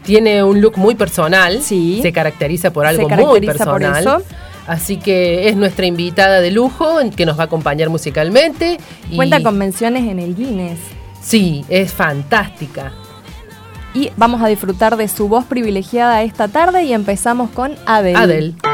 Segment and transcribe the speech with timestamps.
[0.04, 1.62] Tiene un look muy personal.
[1.62, 2.00] Sí.
[2.02, 4.02] Se caracteriza por algo muy por personal.
[4.02, 4.22] eso.
[4.68, 8.78] Así que es nuestra invitada de lujo que nos va a acompañar musicalmente.
[9.12, 10.80] y- Cuenta con menciones en el Guinness.
[11.24, 12.92] Sí, es fantástica.
[13.94, 18.18] Y vamos a disfrutar de su voz privilegiada esta tarde y empezamos con Adele.
[18.18, 18.73] Adele.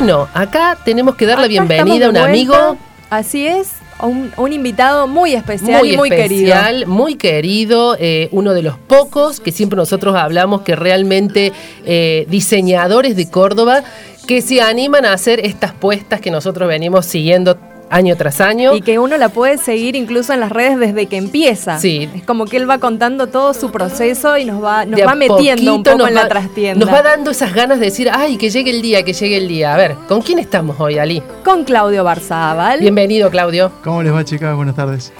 [0.00, 2.76] Bueno, acá tenemos que dar la bienvenida a un amigo.
[3.10, 6.90] Así es, un, un invitado muy especial y muy especial, querido.
[6.90, 11.52] muy querido, eh, uno de los pocos que siempre nosotros hablamos que realmente
[11.84, 13.84] eh, diseñadores de Córdoba
[14.26, 17.56] que se animan a hacer estas puestas que nosotros venimos siguiendo
[17.90, 18.74] año tras año.
[18.74, 21.78] Y que uno la puede seguir incluso en las redes desde que empieza.
[21.78, 22.08] Sí.
[22.14, 25.74] Es como que él va contando todo su proceso y nos va, nos va metiendo
[25.74, 26.84] un poquito poco nos en va- la trastienda.
[26.84, 29.46] Nos va dando esas ganas de decir, ay, que llegue el día, que llegue el
[29.48, 29.74] día.
[29.74, 31.22] A ver, ¿con quién estamos hoy, Ali?
[31.44, 32.80] Con Claudio Barzábal.
[32.80, 33.70] Bienvenido, Claudio.
[33.84, 34.56] ¿Cómo les va, chicas?
[34.56, 35.12] Buenas tardes.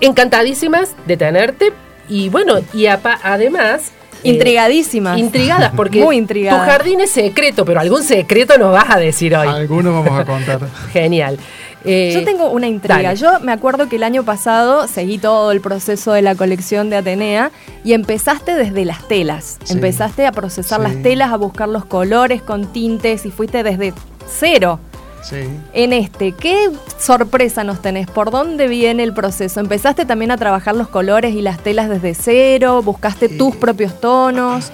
[0.00, 1.72] Encantadísimas de tenerte.
[2.08, 3.92] Y bueno, y apa- además...
[4.24, 5.18] eh, Intrigadísimas.
[5.18, 6.64] Intrigadas, porque Muy intrigadas.
[6.64, 9.46] tu jardín es secreto, pero algún secreto nos vas a decir hoy.
[9.48, 10.60] Algunos vamos a contar.
[10.92, 11.38] Genial.
[11.84, 13.02] Eh, Yo tengo una intriga.
[13.02, 13.16] dale.
[13.16, 16.96] Yo me acuerdo que el año pasado seguí todo el proceso de la colección de
[16.96, 17.50] Atenea
[17.84, 19.58] y empezaste desde las telas.
[19.64, 19.74] Sí.
[19.74, 20.86] Empezaste a procesar Sí.
[20.92, 23.94] las telas, a buscar los colores con tintes y fuiste desde
[24.28, 24.80] cero.
[25.22, 25.36] Sí.
[25.72, 28.08] En este, ¿qué sorpresa nos tenés?
[28.08, 29.60] ¿Por dónde viene el proceso?
[29.60, 32.82] ¿Empezaste también a trabajar los colores y las telas desde cero?
[32.82, 34.70] ¿Buscaste tus propios tonos?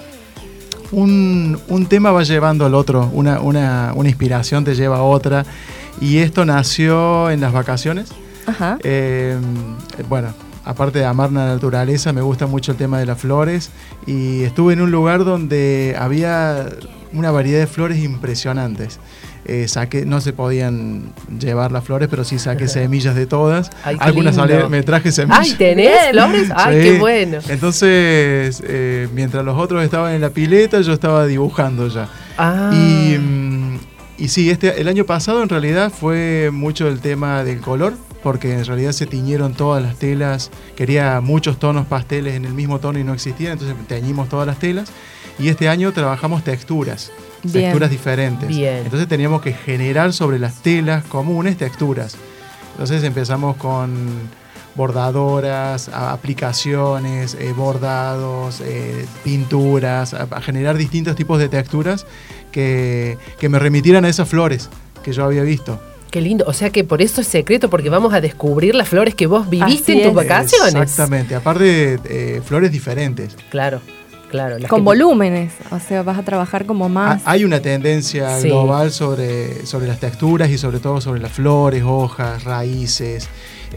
[0.91, 5.45] Un, un tema va llevando al otro, una, una, una inspiración te lleva a otra.
[6.01, 8.09] Y esto nació en las vacaciones.
[8.47, 8.77] Ajá.
[8.83, 9.37] Eh,
[10.09, 10.33] bueno,
[10.63, 13.69] aparte de amar la naturaleza, me gusta mucho el tema de las flores.
[14.05, 16.67] Y estuve en un lugar donde había
[17.13, 18.99] una variedad de flores impresionantes.
[19.47, 23.69] Eh, saqué, no se podían llevar las flores, pero sí saqué semillas de todas.
[23.83, 25.39] Ay, Algunas salieron- me traje semillas.
[25.39, 26.49] Ay, ¿tenés flores?
[26.55, 26.89] Ay, Sí.
[26.89, 27.37] qué bueno.
[27.47, 32.09] Entonces, eh, mientras los otros estaban en la pileta, yo estaba dibujando ya.
[32.37, 32.71] Ah.
[32.73, 33.54] Y, mm,
[34.17, 38.53] y sí, este, el año pasado en realidad fue mucho el tema del color, porque
[38.53, 40.51] en realidad se tiñeron todas las telas.
[40.75, 44.57] Quería muchos tonos pasteles en el mismo tono y no existían, entonces teñimos todas las
[44.59, 44.91] telas.
[45.37, 47.11] Y este año trabajamos texturas,
[47.43, 47.65] Bien.
[47.65, 48.47] texturas diferentes.
[48.47, 48.77] Bien.
[48.85, 52.15] Entonces teníamos que generar sobre las telas comunes texturas.
[52.71, 53.91] Entonces empezamos con
[54.75, 62.05] bordadoras, a- aplicaciones, eh, bordados, eh, pinturas, a, a generar distintos tipos de texturas
[62.51, 64.69] que, que me remitieran a esas flores
[65.03, 65.79] que yo había visto.
[66.11, 66.45] Qué lindo.
[66.47, 69.49] O sea que por eso es secreto, porque vamos a descubrir las flores que vos
[69.49, 70.15] viviste Así en tus es.
[70.15, 70.75] vacaciones.
[70.75, 73.35] Exactamente, aparte eh, flores diferentes.
[73.49, 73.81] Claro,
[74.31, 74.57] claro.
[74.57, 75.51] las Con que- volúmenes.
[75.71, 77.21] O sea, vas a trabajar como más.
[77.25, 78.47] Ha- Hay una tendencia Sí.
[78.47, 83.27] global sobre, sobre las texturas y sobre todo sobre las flores, hojas, raíces.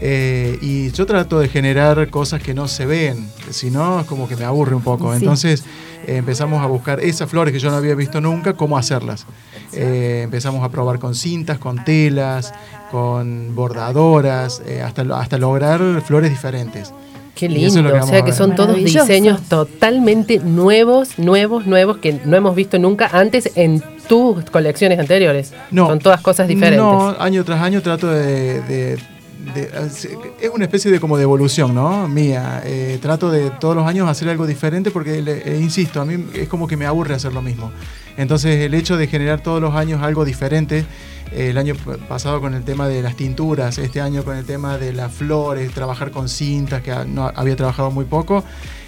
[0.01, 4.27] Eh, y yo trato de generar cosas que no se ven, si no es como
[4.27, 5.11] que me aburre un poco.
[5.11, 5.19] Sí.
[5.19, 5.63] Entonces
[6.07, 9.25] eh, empezamos a buscar esas flores que yo no había visto nunca, cómo hacerlas.
[9.73, 12.53] Eh, empezamos a probar con cintas, con telas,
[12.91, 16.93] con bordadoras, eh, hasta, hasta lograr flores diferentes.
[17.35, 17.91] Qué es lindo.
[17.91, 22.79] que o sea que son todos diseños totalmente nuevos, nuevos, nuevos, que no hemos visto
[22.79, 25.53] nunca antes en tus colecciones anteriores.
[25.71, 25.87] No.
[25.87, 26.79] Son todas cosas diferentes.
[26.79, 28.61] No, año tras año trato de...
[28.61, 29.18] de-
[29.55, 32.07] es una especie de como de evolución, ¿no?
[32.07, 32.61] Mía.
[32.65, 36.25] Eh, trato de todos los años hacer algo diferente porque, le- eh, insisto, a mí
[36.33, 37.71] es como que me aburre hacer lo mismo.
[38.17, 40.85] Entonces el hecho de generar todos los años algo diferente,
[41.31, 41.75] eh, el año
[42.07, 45.71] pasado con el tema de las tinturas, este año con el tema de las flores,
[45.73, 48.43] trabajar con cintas, que no había trabajado muy poco,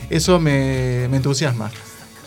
[0.09, 1.71] eso me, me entusiasma.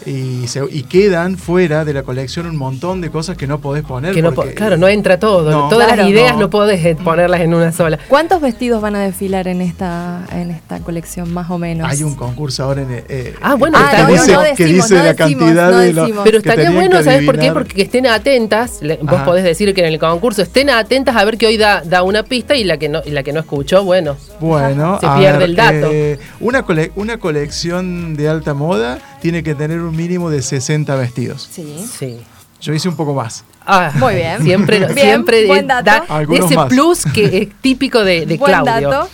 [0.07, 3.85] Y, se- y quedan fuera de la colección un montón de cosas que no podés
[3.85, 4.15] poner.
[4.15, 5.51] Que no po- porque- claro, no entra todo.
[5.51, 5.69] No.
[5.69, 6.03] Todas Claro.
[6.03, 6.51] las ideas no, No.
[6.51, 7.99] podés eh, ponerlas en una sola.
[8.09, 11.91] ¿Cuántos vestidos van a desfilar en esta, en esta colección, más o menos?
[11.91, 14.23] Hay un concurso ahora en el- eh, Ah, bueno, Ah, está que no, bueno.
[14.23, 16.25] dice, no que decimos, dice no la decimos, cantidad no de los decimos.
[16.25, 17.53] Pero estaría bueno, ¿sabes por qué?
[17.53, 19.25] Porque que estén atentas, le- vos Ajá.
[19.25, 22.23] podés decir que en el concurso estén atentas a ver que hoy da, da una
[22.25, 25.57] pista y la que no y la que no escuchó, bueno, Bueno, Se pierde el
[25.57, 25.89] dato.
[25.91, 30.95] eh, una, cole- una colección de alta moda tiene que tener un mínimo de 60
[30.97, 31.49] vestidos.
[31.51, 31.83] Sí.
[31.99, 32.19] sí.
[32.61, 33.43] Yo hice un poco más.
[33.65, 34.43] Ah, Muy bien.
[34.43, 35.85] Siempre, Bien, siempre buen dato.
[35.87, 36.69] da Algunos ese más.
[36.69, 38.91] plus que es típico de, de Buen Claudio.
[38.91, 39.09] dato.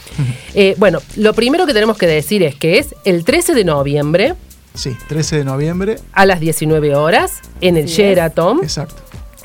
[0.55, 4.35] Eh, bueno, lo primero que tenemos que decir es que es el 13 de noviembre
[4.75, 5.97] Sí, 13 de noviembre.
[6.13, 7.93] a las 19 horas en el es.
[7.93, 8.59] Sheraton.
[8.65, 8.97] Exacto.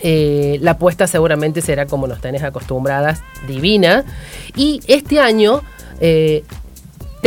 [0.01, 4.03] Eh, la apuesta seguramente será como nos tenés acostumbradas, divina.
[4.55, 5.62] Y este año
[6.00, 6.43] eh,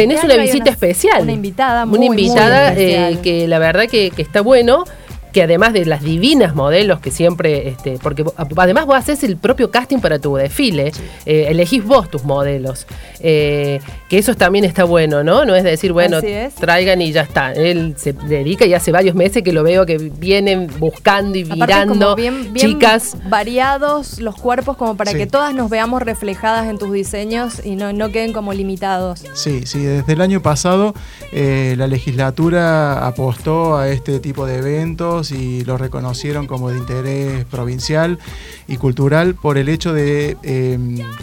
[0.02, 1.23] tenés Este una visita una- especial.
[1.23, 3.12] una invitada Una muy, muy invitada especial.
[3.14, 4.85] eh, que la verdad que, que está bueno.
[5.32, 8.25] Que además de las divinas modelos que siempre, este, porque
[8.56, 10.92] además vos haces el propio casting para tu desfile,
[11.26, 12.87] eh, elegís vos tus modelos,
[13.20, 15.44] eh, que eso también está bueno, ¿no?
[15.44, 16.54] No es decir, bueno, es.
[16.54, 17.52] traigan y ya está.
[17.52, 21.56] Él se dedica y hace varios meses que lo veo que vienen buscando y Aparte,
[21.64, 25.18] mirando como bien, bien chicas variados los cuerpos como para Sí.
[25.18, 29.25] que todas nos veamos reflejadas en tus diseños y no, no queden como limitados.
[29.35, 30.94] Sí, sí, desde el año pasado
[31.32, 37.45] eh, la legislatura apostó a este tipo de eventos y lo reconocieron como de interés
[37.47, 38.19] provincial
[38.67, 40.79] y cultural por el hecho de eh,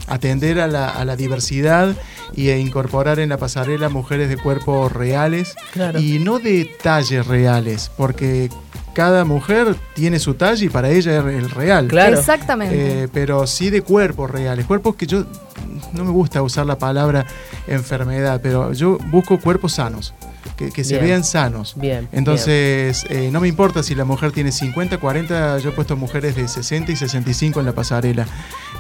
[0.08, 1.96] atender a la, a la diversidad
[2.34, 6.00] y e incorporar en la pasarela mujeres de cuerpos reales Claro.
[6.00, 8.50] y no de talles reales, porque
[8.94, 11.88] cada mujer tiene su talle y para ella es el real.
[11.88, 12.18] Claro.
[12.18, 13.04] Exactamente.
[13.04, 15.26] Eh, pero sí de cuerpos reales, cuerpos que yo
[15.94, 17.26] no me gusta usar la palabra
[17.68, 20.14] enfermedad, pero yo busco cuerpos sanos,
[20.56, 21.74] que, que se vean sanos.
[21.76, 22.08] Bien.
[22.12, 26.36] Entonces, eh, no me importa si la mujer tiene 50, 40, yo he puesto mujeres
[26.36, 28.26] de 60 y 65 en la pasarela,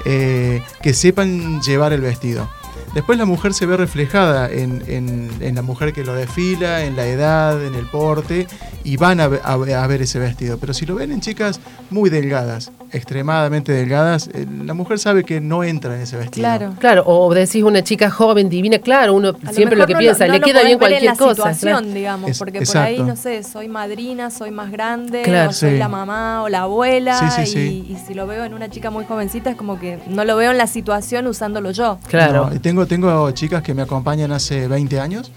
[0.05, 2.49] eh, que sepan llevar el vestido.
[2.95, 6.95] Después la mujer se ve reflejada en, en- en la mujer que lo desfila, en
[6.95, 8.47] la edad, en el porte,
[8.83, 10.57] y van a, a a ver ese vestido.
[10.57, 11.59] Pero si lo ven en chicas
[11.91, 16.41] muy delgadas, extremadamente delgadas, eh, la mujer sabe que no entra en ese vestido.
[16.43, 16.73] Claro.
[16.79, 20.25] Claro, o decís una chica joven, divina, claro, uno A siempre lo que no piensa,
[20.27, 21.35] no le lo queda bien cualquier en la cosa.
[21.35, 21.93] situación, claro.
[21.93, 25.49] digamos, Es- porque por ahí, no sé, soy madrina, soy más grande, Claro.
[25.49, 25.77] o soy Sí.
[25.77, 27.85] la mamá o la abuela, Sí, sí, y, sí.
[27.93, 30.51] y si lo veo en una chica muy jovencita es como que no lo veo
[30.51, 31.99] en la situación usándolo yo.
[32.07, 32.47] Claro.
[32.49, 35.31] No, y tengo, tengo chicas que me acompañan hace 20 años,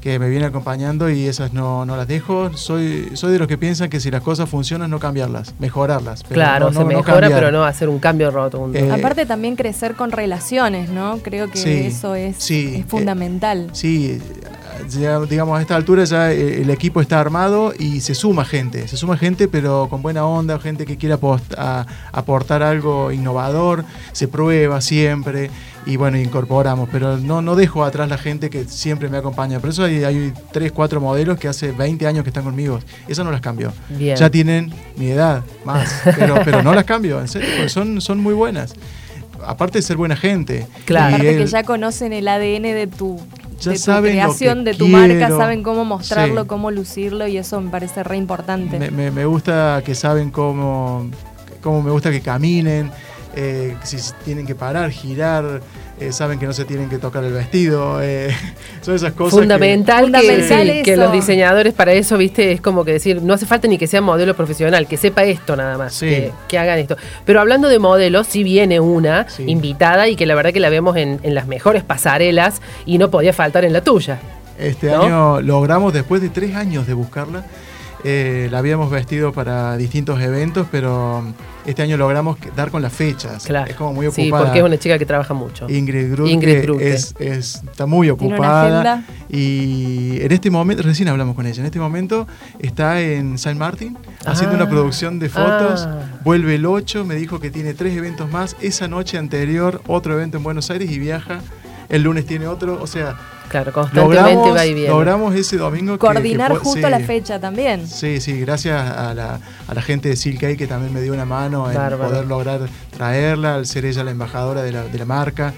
[0.00, 2.56] que me vienen acompañando y esas no, no las dejo.
[2.56, 6.22] Soy, soy de los que piensan que si las cosas funcionan, no cambiarlas, mejorarlas.
[6.22, 7.32] pero claro, no- se no- no mejora, cambiar.
[7.40, 8.78] pero no hacer un cambio rotundo.
[8.78, 11.18] Eh, Aparte también crecer con relaciones, ¿no?
[11.18, 13.68] Creo que Sí, eso es, sí, es eh, fundamental.
[13.72, 14.18] Sí,
[14.98, 18.88] ya, digamos, a esta altura ya eh, el equipo está armado y se suma gente.
[18.88, 20.96] Se suma gente, pero con buena onda, gente que
[21.58, 25.50] a- aportar algo innovador, se prueba siempre
[25.86, 26.88] y bueno, incorporamos.
[26.92, 29.60] Pero no, no dejo atrás la gente que siempre me acompaña.
[29.60, 32.78] Por eso hay, hay tres, cuatro modelos que hace 20 años que están conmigo.
[33.08, 33.72] Eso no las cambio.
[33.88, 34.16] Bien.
[34.16, 36.02] Ya tienen mi edad, más.
[36.18, 38.74] Pero, pero no las cambio, en serio, porque son, son muy buenas.
[39.46, 40.66] Aparte de ser buena gente.
[40.84, 41.16] Claro.
[41.16, 43.18] Aparte que ya conocen el ADN de tu,
[43.58, 46.46] Ya de tu saben lo creación, que de tu marca, saben cómo mostrarlo, Sí.
[46.46, 48.78] cómo lucirlo y eso me parece re importante.
[48.78, 51.08] Me, me- me gusta que saben cómo,
[51.62, 52.90] cómo me gusta que caminen,
[53.36, 55.60] eh, si tienen que parar, girar,
[56.00, 58.02] eh, saben que no se tienen que tocar el vestido.
[58.02, 58.30] eh,
[58.82, 59.34] son esas cosas.
[59.34, 61.02] que- Fundamental, Fundamental que, sí, que eso.
[61.02, 64.00] los diseñadores para eso, viste, es como que decir, no hace falta ni que sea
[64.00, 66.06] modelo profesional, que sepa esto nada más, Sí.
[66.06, 66.96] que, que hagan esto.
[67.24, 69.44] Pero hablando de modelos, sí viene una Sí.
[69.46, 73.10] invitada y que la verdad que la vemos en, en las mejores pasarelas y no
[73.10, 74.18] podía faltar en la tuya.
[74.58, 75.02] Este ¿no?
[75.02, 77.44] año logramos, después de tres años de buscarla,
[78.04, 81.22] eh, la habíamos vestido para distintos eventos, pero
[81.66, 83.44] este año logramos dar con las fechas.
[83.44, 83.70] Claro.
[83.70, 84.44] Es como muy Sí, ocupada.
[84.44, 85.68] porque es una chica que trabaja mucho.
[85.68, 86.80] Ingrid Grutke, Ingrid.
[86.80, 91.60] Es, es- está muy Tiene una ocupada y en este momento, recién hablamos con ella,
[91.60, 92.26] en este momento
[92.58, 94.60] está en San Martín haciendo Ah.
[94.62, 96.00] una producción de fotos, Ah.
[96.24, 100.36] vuelve el 8, me dijo que tiene tres eventos más, esa noche anterior otro evento
[100.38, 101.40] en Buenos Aires y viaja,
[101.90, 103.16] el lunes tiene otro, o sea,
[103.48, 104.88] Claro, constantemente logramos, va y viene.
[104.90, 106.90] logramos ese domingo que- Coordinar que fue- justo sí.
[106.90, 107.86] la fecha también.
[107.86, 111.24] Sí, sí, gracias a la, a la gente de Silkei que también me dio una
[111.24, 112.10] mano en Bárbaro.
[112.10, 112.60] poder lograr
[112.96, 115.52] traerla, al ser ella la embajadora de la, de la marca.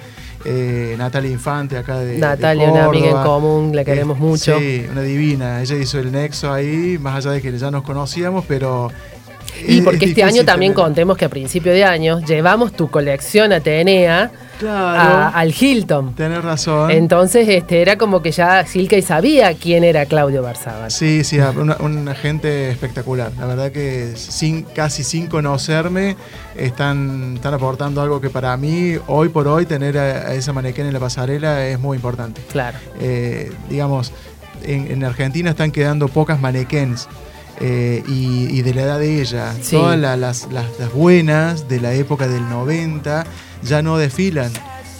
[0.44, 2.14] Eh, Natalia Infante, acá de.
[2.14, 4.58] de Natalia, una amiga en común, la queremos Eh, mucho.
[4.58, 5.62] Sí, una divina.
[5.62, 8.90] Ella hizo el nexo ahí, más allá de que ya nos conocíamos, pero.
[9.68, 12.72] Y es- porque es este año también tener- contemos que a principio de año llevamos
[12.72, 15.12] tu colección Atenea Claro.
[15.14, 16.14] a- al Hilton.
[16.14, 16.90] Tenés razón.
[16.90, 20.88] Entonces este era como que ya Silke sabía quién era Claudio Barzaba.
[20.90, 23.32] Sí, sí, una, una gente espectacular.
[23.38, 26.16] La verdad que sin, casi sin conocerme
[26.56, 30.86] están, están aportando algo que para mí, hoy por hoy, tener a, a esa manequén
[30.86, 32.40] en la pasarela es muy importante.
[32.50, 32.78] Claro.
[33.00, 34.12] Eh, digamos,
[34.64, 37.08] en, en Argentina están quedando pocas manequens.
[37.60, 39.76] eh, y, y de la edad de ella, Sí.
[39.76, 43.24] todas la- las, las- las buenas de la época del 90
[43.62, 44.50] ya no desfilan.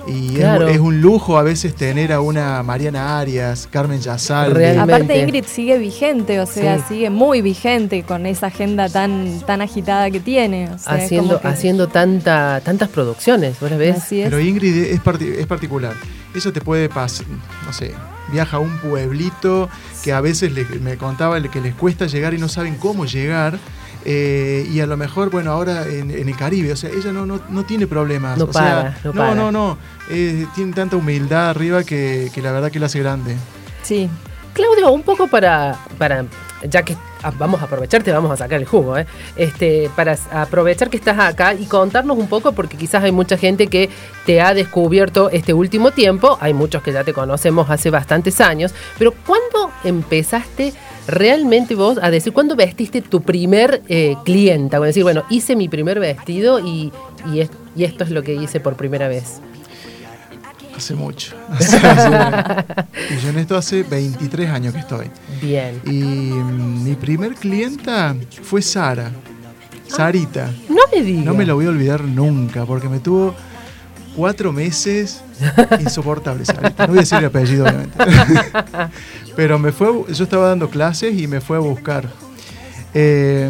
[0.04, 0.66] Y es- Claro.
[0.66, 4.50] es, un lujo a veces tener a una Mariana Arias, Carmen Yazal.
[4.76, 6.85] Aparte Ingrid sigue vigente, o sea, Sí.
[6.88, 10.71] sigue muy vigente con esa agenda tan, tan agitada que tiene.
[10.75, 13.99] o sea, es haciendo que- haciendo tanta, tantas producciones, ¿vos ves?
[13.99, 14.25] Así es.
[14.28, 15.95] Pero Ingrid es, parti- es particular.
[16.35, 17.26] Eso te puede pasar,
[17.64, 17.95] no sé,
[18.33, 19.69] viaja a un pueblito
[20.02, 23.57] que a veces le- me contaba que les cuesta llegar y no saben cómo llegar.
[24.05, 27.27] Eh, y a lo mejor, bueno, ahora en, en el Caribe, o sea, ella no,
[27.27, 28.39] no, no tiene problemas.
[28.39, 29.35] No o sea, para, no no, para.
[29.35, 29.79] no, no,
[30.11, 33.37] eh, tiene tanta humildad arriba que, que la verdad que la hace grande.
[33.83, 34.09] Sí.
[34.55, 36.27] Claudio, un poco para, para
[36.69, 36.97] ya que
[37.31, 39.07] vamos a aprovecharte, vamos a sacar el jugo, ¿eh?
[39.37, 43.67] este, para aprovechar que estás acá y contarnos un poco, porque quizás hay mucha gente
[43.69, 43.88] que
[44.26, 48.75] te ha descubierto este último tiempo, hay muchos que ya te conocemos hace bastantes años,
[48.99, 50.73] pero ¿cuándo empezaste
[51.07, 54.81] realmente vos a decir, cuándo vestiste tu primer eh, clienta?
[54.81, 56.93] Decir, bueno, hice mi primer vestido y,
[57.76, 59.41] y esto es lo que hice por primera vez.
[60.83, 61.37] Hace mucho.
[61.49, 61.77] Hace-
[63.15, 65.07] y yo en esto hace 23 años que estoy.
[65.41, 65.81] Bien.
[65.87, 69.12] Y mm, mi primer clienta fue Sara.
[69.87, 70.51] Sarita.
[70.69, 71.25] No me digas.
[71.25, 73.33] No me lo voy a olvidar nunca, porque me tuvo
[74.17, 75.21] cuatro meses
[75.81, 76.49] insoportables.
[76.49, 76.85] Sarita.
[76.87, 77.97] No voy a decir el apellido, obviamente.
[79.37, 82.09] Pero me fue, yo estaba dando clases y me fue a buscar.
[82.93, 83.49] Eh,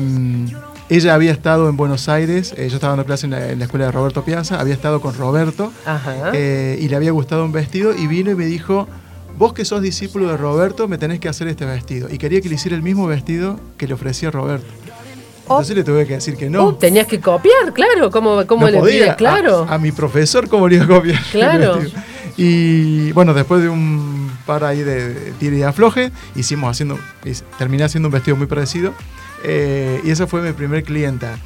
[0.97, 3.65] ella había estado en Buenos Aires, eh, yo estaba dando clases en la, en la
[3.67, 6.31] escuela de Roberto Piazza, había estado con Roberto Ajá.
[6.35, 8.89] eh, y le había gustado un vestido y vino y me dijo,
[9.39, 12.09] vos que sos discípulo de Roberto, me tenés que hacer este vestido.
[12.11, 14.67] Y quería que le hiciera el mismo vestido que le ofrecía Roberto.
[15.43, 16.67] Entonces le tuve que decir que no.
[16.69, 18.11] Uh, tenías que copiar, claro.
[18.11, 19.03] ¿Cómo, cómo No le podía.
[19.05, 19.17] pides?
[19.17, 19.67] Claro.
[19.69, 21.21] A, a mi profesor, ¿cómo le iba a copiar?
[21.31, 21.79] Claro.
[22.37, 26.99] Y bueno, después de un par ahí de, tira y afloje, hicimos haciendo,
[27.59, 28.95] terminé haciendo un vestido muy parecido.
[29.45, 31.37] Eh, y esa fue mi primer clienta.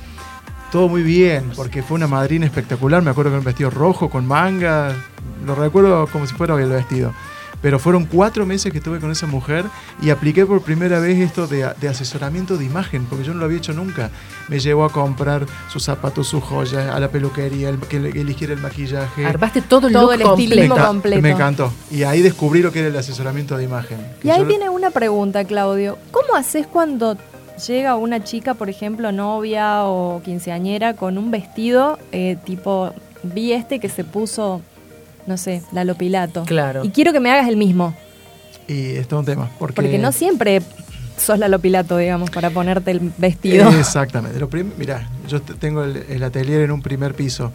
[0.73, 3.01] Todo muy bien, porque fue una madrina espectacular.
[3.03, 4.93] Me acuerdo que era un vestido rojo con manga.
[5.47, 7.13] Lo recuerdo como si fuera hoy el vestido.
[7.63, 9.65] Pero fueron cuatro meses que estuve con esa mujer
[10.03, 13.47] y apliqué por primera vez esto de, de asesoramiento de imagen, porque yo no lo
[13.47, 14.11] había hecho nunca.
[14.49, 18.61] Me llevó a comprar sus zapatos, sus joyas, a la peluquería, el, que eligiera el
[18.61, 19.25] maquillaje.
[19.25, 20.87] Armaste todo el Todo look el estilismo completo.
[20.87, 21.23] completo.
[21.23, 21.73] Me encantó.
[21.91, 23.99] Y ahí descubrí lo que era el asesoramiento de imagen.
[24.23, 25.97] Y ahí yo- viene una pregunta, Claudio.
[26.11, 27.17] ¿Cómo haces cuando
[27.67, 33.79] llega una chica, por ejemplo, novia o quinceañera, con un vestido eh, tipo, vi este
[33.81, 34.61] que se puso,
[35.27, 36.45] no sé, Lalo Pilato.
[36.45, 36.85] Claro.
[36.85, 37.95] Y quiero que me hagas el mismo.
[38.69, 39.51] Y es todo un tema.
[39.59, 40.61] Porque, Porque no siempre
[41.17, 43.69] sos Lalo Pilato, digamos, para ponerte el vestido.
[43.79, 44.39] Exactamente.
[44.39, 47.53] Lo Mirá, yo te- tengo el, el atelier en un primer piso.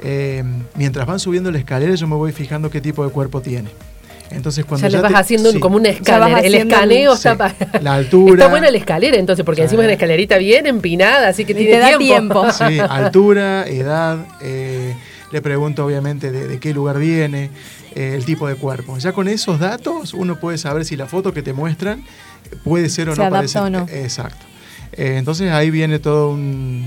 [0.00, 0.42] Eh,
[0.74, 3.70] mientras van subiendo la escalera, yo me voy fijando qué tipo de cuerpo tiene.
[4.34, 5.60] Entonces, cuando Ya le vas te- haciendo sí.
[5.60, 6.44] como un escáner.
[6.44, 8.32] El escaneo está pa- la altura.
[8.44, 11.72] Está buena la escalera, entonces, porque encima es una escalerita bien empinada, así que tiene
[11.72, 12.42] te da tiempo.
[12.42, 12.52] tiempo.
[12.52, 14.94] Sí, altura, edad, eh,
[15.30, 17.50] le pregunto obviamente de, de qué lugar viene,
[17.94, 18.96] eh, el tipo de cuerpo.
[18.98, 22.04] Ya con esos datos uno puede saber si la foto que te muestran
[22.64, 23.86] puede ser o Se no adapta parecer- o no.
[23.90, 24.44] Exacto.
[24.92, 26.86] Eh, entonces ahí viene todo un,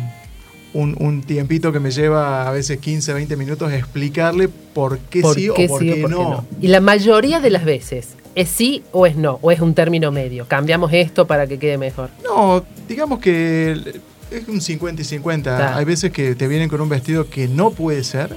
[0.76, 5.36] un, un tiempito que me lleva a veces 15, 20 minutos explicarle por qué ¿Por
[5.36, 6.46] sí qué o por sí qué, por qué no.
[6.62, 9.40] Y la mayoría de las veces, ¿es sí o es no?
[9.42, 10.46] ¿O es un término medio?
[10.48, 12.10] Cambiamos esto para que quede mejor.
[12.24, 15.52] No, digamos que es un 50 y 50.
[15.52, 15.78] Está.
[15.78, 18.36] Hay veces que te vienen con un vestido que no puede ser.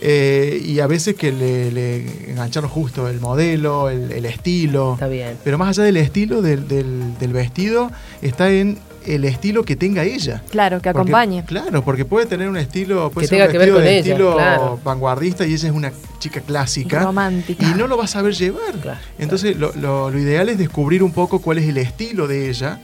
[0.00, 4.94] Eh, y a veces que le, le engancharon justo el modelo, el, el estilo.
[4.94, 5.36] Está bien.
[5.44, 7.90] Pero más allá del estilo del, del- del vestido,
[8.22, 10.42] está en el estilo que tenga ella.
[10.50, 11.44] Claro, que Porque- acompañe.
[11.44, 13.90] claro, porque puede tener un estilo, puede Que ser tenga un que ver con de
[13.98, 14.80] ella, estilo claro.
[14.84, 17.02] vanguardista y ella es una chica clásica.
[17.02, 17.64] Romántica.
[17.66, 18.72] Y no lo va a saber llevar.
[18.80, 22.50] Claro, Entonces, Lo, lo- lo ideal es descubrir un poco cuál es el estilo de
[22.50, 22.80] ella.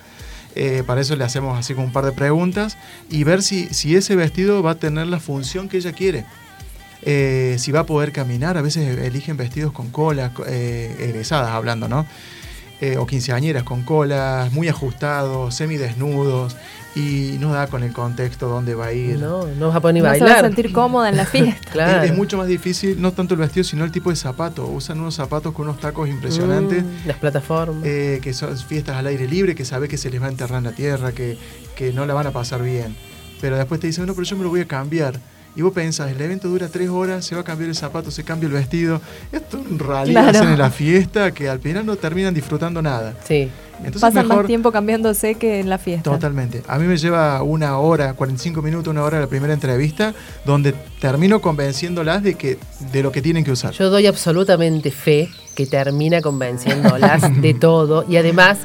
[0.55, 2.79] Eh, para eso le hacemos así como un par de preguntas
[3.11, 6.25] y ver si, si ese vestido va a tener la función que ella quiere.
[7.03, 11.51] Eh, si va a poder caminar, a veces eligen vestidos con colas, co- eh, egresadas
[11.51, 12.07] hablando, ¿no?
[12.79, 16.57] Eh, o quinceañeras con colas, muy ajustados, semidesnudos,
[16.95, 19.19] y no da con el contexto dónde va a ir.
[19.19, 20.45] No, no vas a poder ni no se va a bailar.
[20.45, 21.71] sentir cómoda en la fiesta.
[21.73, 22.03] Claro.
[22.03, 24.67] Es, es mucho más difícil, no tanto el vestido, sino el tipo de zapato.
[24.67, 26.85] Usan unos zapatos con unos tacos impresionantes.
[26.85, 27.83] Mm, las plataformas.
[27.87, 30.59] eh, que son fiestas al aire libre, que sabe que se les va a enterrar
[30.59, 31.39] en la tierra, que,
[31.77, 32.95] que no la van a pasar bien.
[33.41, 35.19] Pero después te dicen, no, pero yo me lo voy a cambiar.
[35.57, 38.23] Y vos pensás, el evento dura tres horas, se va a cambiar el zapato, se
[38.25, 39.01] cambia el vestido.
[39.33, 40.39] Esto en realidad Claro.
[40.39, 43.15] hacen en la fiesta que al final no terminan disfrutando nada.
[43.25, 43.51] sí.
[43.79, 46.11] Entonces Pasan mejor, más tiempo cambiándose que en la fiesta.
[46.11, 46.63] Totalmente.
[46.67, 50.15] A mí me lleva una hora, 45 minutos, una hora la primera entrevista,
[50.47, 52.57] donde termino convenciéndolas de que
[52.91, 53.73] de lo que tienen que usar.
[53.73, 58.57] Yo doy absolutamente fe que termina convenciéndolas de todo y además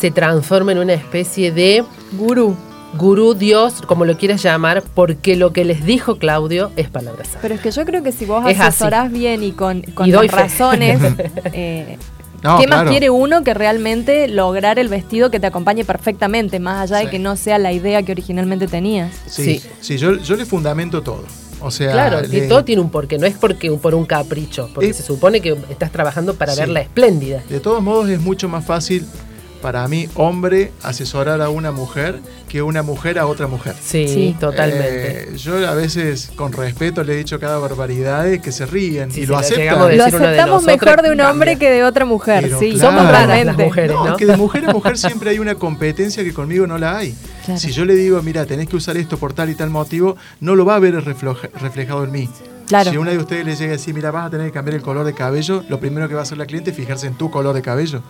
[0.00, 2.56] se transforma en una especie de Gurú.
[2.96, 7.24] Gurú, Dios, como lo quieras llamar, porque lo que les dijo Claudio es palabra.
[7.42, 8.68] Pero es que yo creo que si vos Es así.
[8.68, 11.00] asesorás bien y con, con Y doy razones,
[11.52, 11.98] eh,
[12.42, 12.82] No, ¿qué claro.
[12.84, 17.10] más quiere uno que realmente lograr el vestido que te acompañe perfectamente, más allá de
[17.10, 19.12] que no sea la idea que originalmente tenías?
[19.26, 19.68] Sí, Sí.
[19.80, 21.24] sí, yo, yo le fundamento todo.
[21.60, 24.68] O sea, Claro, le- que todo tiene un porqué, no es porque por un capricho,
[24.74, 26.60] porque se supone que estás trabajando para sí.
[26.60, 27.42] verla espléndida.
[27.48, 29.06] de todos modos es mucho más fácil
[29.66, 33.74] para mí, hombre, asesorar a una mujer que una mujer a otra mujer.
[33.84, 34.36] Sí, Sí.
[34.38, 35.30] totalmente.
[35.34, 39.22] Eh, yo a veces, con respeto, le he dicho cada barbaridad que se ríen Sí,
[39.22, 39.76] y sí, lo lo aceptan.
[39.80, 42.96] Lo de aceptamos mejor de un hombre que de otra mujer, Pero sí, claro.
[42.96, 43.90] somos raras las mujeres.
[43.96, 44.16] No, ¿no?
[44.16, 47.16] que de mujer a mujer siempre hay una competencia que conmigo no la hay.
[47.44, 47.58] Claro.
[47.58, 50.54] Si yo le digo, mira, tenés que usar esto por tal y tal motivo, no
[50.54, 52.28] lo va a ver reflejado en mí.
[52.68, 52.92] Claro.
[52.92, 54.82] Si una de ustedes le llega a decir, mira, vas a tener que cambiar el
[54.82, 57.32] color de cabello, lo primero que va a hacer la cliente es fijarse en tu
[57.32, 58.02] color de cabello.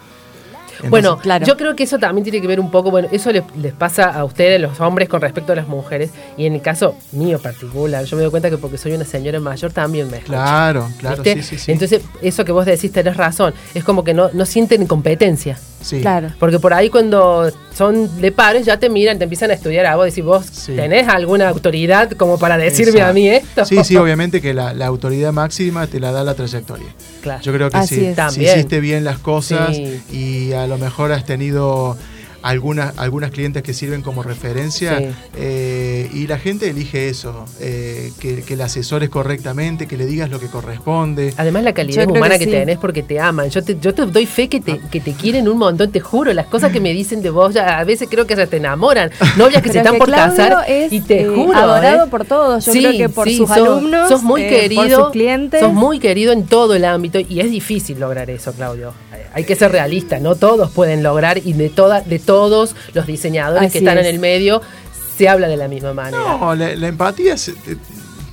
[0.88, 1.46] Bueno, claro.
[1.46, 4.10] yo creo que eso también tiene que ver un poco, bueno, eso les, les pasa
[4.10, 8.04] a ustedes, los hombres, con respecto a las mujeres, y en el caso mío particular,
[8.04, 10.18] yo me doy cuenta que porque soy una señora mayor también me.
[10.18, 11.42] Claro, claro, ¿viste?
[11.42, 11.72] sí, sí, sí.
[11.72, 15.58] Entonces, eso que vos decís, tenés razón, es como que no, no sienten competencia.
[15.82, 16.00] Sí.
[16.00, 16.32] Claro.
[16.40, 19.94] Porque por ahí cuando son de pares ya te miran, te empiezan a estudiar a
[19.94, 20.74] vos, decís, vos Sí.
[20.74, 23.10] tenés alguna autoridad como para decirme Exacto.
[23.10, 23.64] a mí esto.
[23.64, 26.88] Sí, sí, obviamente que la, la autoridad máxima te la da la trayectoria.
[27.22, 27.40] Claro.
[27.42, 28.00] Yo creo que Así sí.
[28.06, 28.10] es.
[28.10, 28.52] Si También.
[28.56, 30.00] hiciste bien las cosas Sí.
[30.10, 31.96] y a lo mejor has tenido
[32.42, 35.06] algunas, algunas clientes que sirven como referencia Sí.
[35.36, 40.28] eh, y la gente elige eso, eh, que, que la asesores correctamente, que le digas
[40.30, 41.32] lo que corresponde.
[41.36, 42.50] Además la calidad humana que que, sí.
[42.50, 43.48] tenés porque te aman.
[43.50, 46.32] Yo te, yo te doy fe que te, que te quieren un montón, te juro.
[46.34, 49.10] Las cosas que me dicen de vos, ya a veces creo que hasta te enamoran.
[49.36, 50.64] Novias que se están que por Claudio casar.
[50.68, 51.56] es, y te eh, juro.
[51.56, 52.10] adorado ¿eh?
[52.10, 52.66] por todos.
[52.66, 54.82] Yo Sí, creo que por sí, sus sos- alumnos, Sos muy eh, querido.
[54.82, 55.60] por sus clientes.
[55.60, 58.92] Sos muy querido en todo el ámbito y es difícil lograr eso, Claudio.
[59.32, 63.72] Hay que ser realista, no todos pueden lograr y de, toda, de todos los diseñadores
[63.72, 64.06] que están es.
[64.06, 64.60] en el medio
[65.16, 66.18] se habla de la misma manera.
[66.38, 67.48] No, la, la empatía es.
[67.48, 67.54] eh,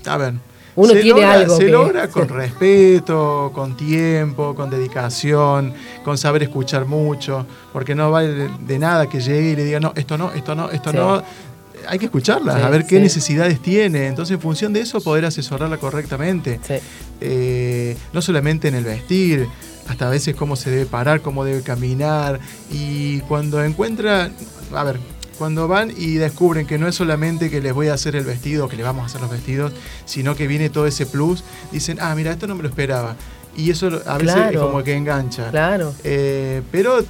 [0.05, 0.33] A ver.
[0.75, 5.71] Uno se tiene logra, algo Se que- logra con respeto, con tiempo, con dedicación,
[6.03, 9.79] con saber escuchar mucho, porque no vale de, de nada que llegue y le diga,
[9.79, 10.97] no, esto no, esto no, esto Sí.
[10.97, 11.23] no.
[11.87, 13.01] Hay que escucharla, Sí, a ver qué sí.
[13.03, 14.07] necesidades tiene.
[14.07, 16.59] Entonces, en función de eso, poder asesorarla correctamente.
[16.65, 16.75] Sí.
[17.21, 19.47] Eh, no solamente en el vestir,
[19.87, 22.39] hasta a veces cómo se debe parar, cómo debe caminar.
[22.71, 24.31] Y cuando encuentra,
[24.73, 24.99] a ver,
[25.37, 28.67] cuando van y descubren que no es solamente que les voy a hacer el vestido,
[28.67, 29.73] que le vamos a hacer los vestidos,
[30.05, 33.15] sino que viene todo ese plus, dicen, ah, mira, esto no me lo esperaba.
[33.55, 35.49] Y eso a veces es como que engancha.
[35.51, 35.93] Claro.
[36.03, 37.03] Eh, pero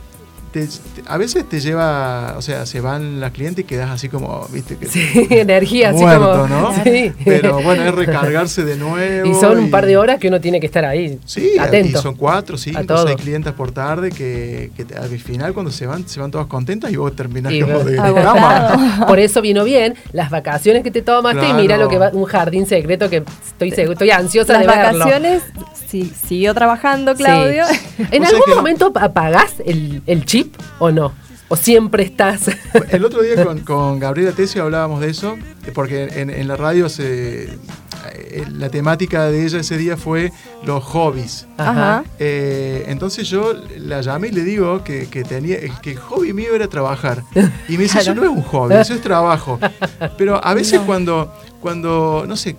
[0.53, 4.07] te- te- a veces te lleva, o sea, se van las clientes y quedas así
[4.07, 6.47] como, viste, que Sí, energía así como.
[6.47, 6.73] ¿no?
[6.83, 7.11] Sí.
[7.25, 9.29] Pero bueno, es recargarse de nuevo.
[9.29, 11.19] Y son un par de horas que uno tiene que estar ahí.
[11.25, 11.97] Sí, atento.
[11.99, 16.19] y son cuatro, cinco, seis clientas por tarde que, al final cuando se van, se
[16.19, 19.05] van todas contentas y vos terminás Y como de cama.
[19.07, 21.57] Por eso vino bien las vacaciones que te tomaste Claro.
[21.57, 24.67] y mira lo que va, un jardín secreto que estoy seguro, estoy ansiosa Las de
[24.67, 24.99] verlo.
[24.99, 25.43] vacaciones,
[25.87, 27.63] sí, siguió trabajando Claudio.
[27.67, 27.79] Sí.
[28.11, 30.42] ¿En algún momento apagás el, el chip
[30.79, 31.13] o no?
[31.49, 32.49] ¿O siempre estás?
[32.89, 35.37] El otro día con, con Gabriela Tesio hablábamos de eso,
[35.73, 37.57] porque en, en la radio se,
[38.33, 40.31] eh, la temática de ella ese día fue
[40.65, 41.45] los hobbies.
[41.57, 42.03] Ajá.
[42.17, 46.55] Eh, entonces yo la llamé y le digo que, que tenía que el hobby mío
[46.55, 47.23] era trabajar.
[47.67, 49.59] Y me dice, eso no es un hobby, eso es trabajo.
[50.17, 52.55] Pero a veces cuando, cuando, no sé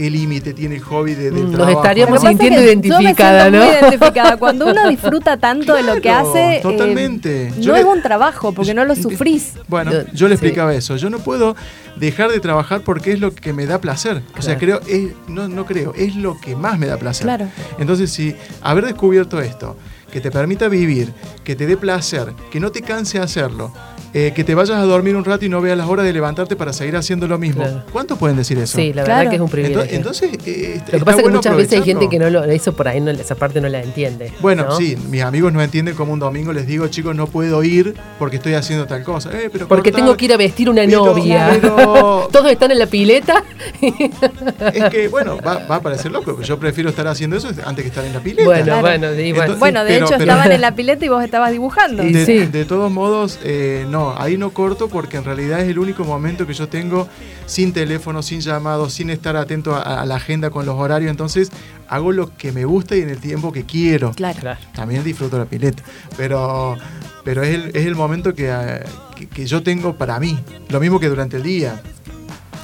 [0.00, 1.78] qué límite tiene el hobby de, del Nos trabajo.
[1.82, 3.64] estaríamos que pasa sintiendo identificada, yo me siento ¿no?
[3.66, 4.36] muy identificada.
[4.38, 7.52] Cuando uno disfruta tanto de lo que hace, eh, totalmente.
[7.58, 9.52] no es un trabajo, porque no lo sufrís.
[9.68, 10.44] Bueno, Yo- yo le sí.
[10.46, 10.96] explicaba eso.
[10.96, 11.54] Yo no puedo
[11.96, 14.22] dejar de trabajar porque es lo que me da placer.
[14.38, 17.24] O sea, creo, es, no, no creo, es lo que más me da placer.
[17.26, 17.48] Claro.
[17.78, 19.76] Entonces, si haber descubierto esto,
[20.10, 21.12] que te permita vivir,
[21.44, 23.72] que te dé placer, que no te canse hacerlo,
[24.14, 26.56] eh, que te vayas a dormir un rato y no veas las horas de levantarte
[26.56, 27.62] para seguir haciendo lo mismo.
[27.62, 27.82] Claro.
[27.92, 28.76] ¿Cuántos pueden decir eso?
[28.76, 29.18] Sí, la Claro.
[29.18, 29.82] verdad que es un privilegio.
[29.90, 32.18] Entonces, entonces, eh, lo está que pasa es que bueno muchas veces hay gente que
[32.18, 34.32] no lo, eso por ahí no, esa parte no la entiende.
[34.40, 34.76] Bueno, ¿no?
[34.76, 38.36] sí, mis amigos no entienden cómo un domingo les digo, chicos, no puedo ir porque
[38.36, 39.30] estoy haciendo tal cosa.
[39.32, 41.48] Eh, pero Porque tengo que ir a vestir una pero- novia.
[41.60, 43.42] pero- Todos están en la pileta.
[43.80, 47.82] Es que, bueno, va, va a parecer loco, pero yo prefiero estar haciendo eso antes
[47.82, 48.44] que estar en la pileta.
[48.44, 48.80] Bueno, Claro.
[48.80, 49.28] bueno, sí, bueno.
[49.40, 52.02] Entonces- Bueno, de pero- hecho pero- estaban en la pileta y vos estabas dibujando.
[52.02, 52.38] De, sí.
[52.46, 56.46] de todos modos, eh, no, ahí no corto porque en realidad es el único momento
[56.46, 57.08] que yo tengo
[57.46, 61.10] sin teléfono, sin llamados, sin estar atento a, a la agenda con los horarios.
[61.10, 61.50] Entonces
[61.88, 64.12] hago lo que me gusta y en el tiempo que quiero.
[64.12, 64.38] Claro.
[64.40, 64.60] Claro.
[64.74, 65.82] También disfruto la pileta,
[66.16, 66.76] pero,
[67.24, 68.82] pero es, el, es el momento que, eh,
[69.16, 70.38] que- que yo tengo para mí.
[70.70, 71.80] Lo mismo que durante el día.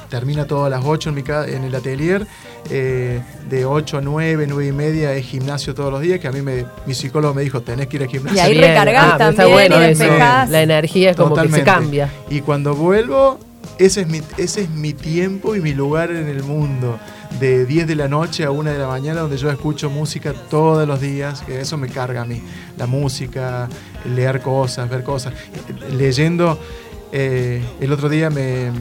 [0.09, 2.25] Termina todo a las 8 en, mi en el atelier.
[2.69, 6.31] eh, de 8 a 9, 9 y media es gimnasio todos los días, que a
[6.31, 8.37] mí me, mi psicólogo me dijo, tenés que ir al gimnasio.
[8.37, 10.03] Y ahí recargás Ah, pero está también bueno y eso.
[10.03, 10.49] despejás.
[10.49, 12.09] La energía es como que se cambia.
[12.29, 13.39] Y cuando vuelvo,
[13.79, 16.97] ese es, mi, ese es mi tiempo y mi lugar en el mundo.
[17.41, 20.87] De 10 de la noche a 1 de la mañana, donde yo escucho música todos
[20.87, 22.41] los días, que eso me carga a mí.
[22.77, 23.67] La música,
[24.05, 25.33] leer cosas, ver cosas.
[25.91, 26.57] Leyendo,
[27.11, 28.71] eh, el otro día me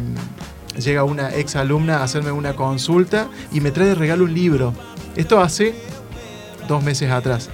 [0.78, 4.72] llega una ex alumna a hacerme una consulta y me trae de regalo un libro.
[5.16, 5.74] Esto hace
[6.68, 7.48] dos meses atrás.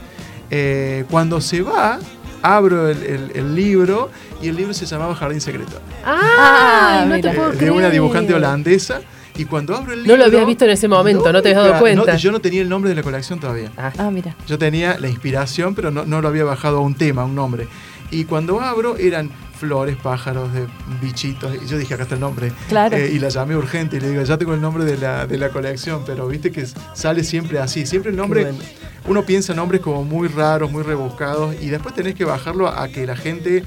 [0.50, 1.98] Eh, cuando se va,
[2.42, 4.10] abro el, el- el libro
[4.42, 5.80] y el libro se llamaba Jardín Secreto.
[6.04, 9.00] Ah, no te puedo Eh, de una dibujante holandesa.
[9.34, 10.16] Y cuando abro el No libro.
[10.18, 12.12] lo habías visto en ese momento, no te habías dado cuenta.
[12.12, 13.70] no, yo no tenía el nombre de la colección todavía.
[13.78, 14.36] Ah, Ah, mira.
[14.46, 17.34] Yo tenía la inspiración, pero no, no lo había bajado a un tema, a un
[17.34, 17.66] nombre.
[18.10, 19.30] Y cuando abro eran
[19.62, 20.66] flores, pájaros, de
[21.00, 21.54] bichitos.
[21.62, 22.50] Y yo dije, acá está el nombre.
[22.68, 22.96] Claro.
[22.96, 25.38] Eh, y la llamé urgente y le digo, ya tengo el nombre de la, de
[25.38, 27.86] la colección, pero viste que sale siempre así.
[27.86, 28.42] Siempre el nombre.
[28.42, 28.58] bueno.
[29.06, 33.06] uno piensa nombres como muy raros, muy rebuscados, y después tenés que bajarlo a que
[33.06, 33.62] la gente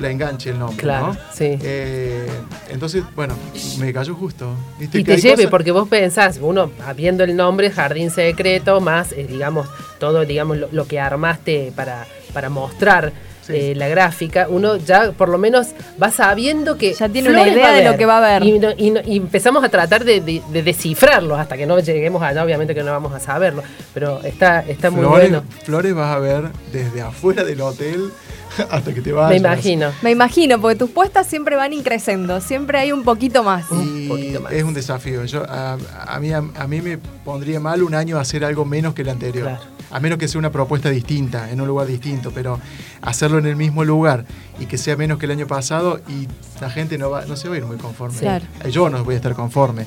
[0.00, 1.14] la enganche el nombre, Claro, ¿no?
[1.32, 1.56] sí.
[1.62, 2.26] Eh,
[2.70, 3.34] entonces, bueno,
[3.78, 4.52] me cayó justo.
[4.78, 4.98] ¿viste?
[4.98, 9.12] Y Que te lleve, cosas- porque vos pensás, uno viendo el nombre Jardín Secreto, más,
[9.12, 9.68] eh, digamos,
[10.00, 13.12] todo digamos lo, lo que armaste para, para mostrar
[13.50, 13.56] Sí.
[13.56, 15.68] eh, la gráfica, uno ya por lo menos
[16.02, 16.92] va sabiendo que.
[16.94, 18.42] Ya tiene una idea de lo que va a haber.
[18.48, 21.78] Y, no- y no- y empezamos a tratar de, de- de descifrarlo hasta que no
[21.80, 23.62] lleguemos allá, obviamente que no vamos a saberlo.
[23.94, 25.44] Pero está, está muy flores, bueno.
[25.64, 28.10] flores vas a ver desde afuera del hotel
[28.70, 29.30] hasta que te vayas.
[29.30, 29.92] Me imagino.
[30.02, 33.66] Me imagino, porque tus puestas siempre van increciendo, siempre hay un poquito más.
[33.70, 34.52] Y poquito más.
[34.52, 35.24] es un desafío.
[35.24, 39.02] Yo, a, a mí, a, mí me pondría mal un año hacer algo menos que
[39.02, 39.46] el anterior.
[39.48, 39.62] Claro.
[39.90, 42.60] A menos que sea una propuesta distinta, en un lugar distinto, pero
[43.02, 44.24] hacerlo en el mismo lugar
[44.60, 46.28] y que sea menos que el año pasado y
[46.60, 48.16] la gente no, va, no se va a ir muy conforme.
[48.16, 48.44] Eh, Claro.
[48.70, 49.86] Yo no voy a estar conforme.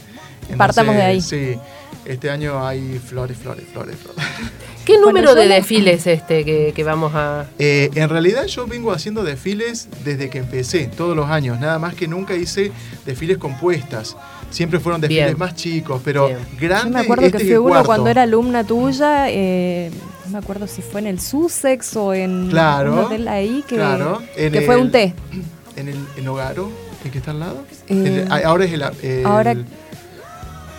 [0.57, 1.21] Partamos de ahí.
[1.21, 1.55] Sí,
[2.05, 4.21] este año hay flores, flores, flores, flores.
[4.85, 7.45] ¿Qué número de no- desfiles este que, que vamos a.?
[7.57, 11.95] Eh, en realidad yo vengo haciendo desfiles desde que empecé, todos los años, nada más
[11.95, 12.73] que nunca hice
[13.05, 14.17] desfiles compuestas.
[14.53, 15.37] Siempre fueron desfiles Bien.
[15.39, 16.37] más chicos, pero Bien.
[16.59, 16.85] grandes.
[16.85, 19.89] Yo me acuerdo este que es fui el uno cuando era alumna tuya, eh,
[20.25, 23.75] no me acuerdo si fue en el Sussex o en Claro, un hotel ahí que,
[23.75, 25.13] claro, en que fue un té.
[25.75, 26.69] En el en Hogaro,
[27.03, 27.65] el que está al lado.
[27.87, 28.83] Eh, El- ah, ahora es el.
[29.01, 29.55] el ahora-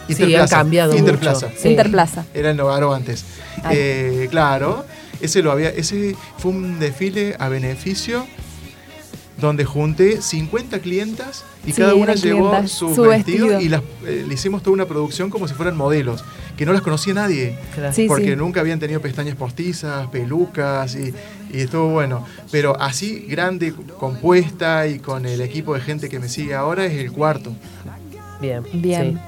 [0.09, 1.47] Sí, han cambiado Interplaza.
[1.49, 1.59] mucho.
[1.61, 1.69] Sí.
[1.71, 2.25] Interplaza.
[2.33, 3.25] Era el Nogaro antes.
[3.73, 4.85] Eh, claro,
[5.21, 8.25] ese lo había, ese fue un desfile a beneficio
[9.39, 13.61] donde junté 50 clientas y Sí, cada una llevó su, su vestido, vestido.
[13.61, 16.25] y las, eh, le hicimos toda una producción como si fueran modelos,
[16.57, 17.59] que no las conocía nadie.
[17.75, 17.93] Claro.
[17.93, 18.37] Sí, porque sí.
[18.37, 21.13] nunca habían tenido pestañas postizas, pelucas y,
[21.53, 22.25] y estuvo bueno.
[22.53, 26.93] Pero así grande, compuesta y con el equipo de gente que me sigue ahora es
[26.95, 27.53] el cuarto.
[28.41, 28.63] Bien.
[28.73, 29.15] Bien.
[29.15, 29.19] sí.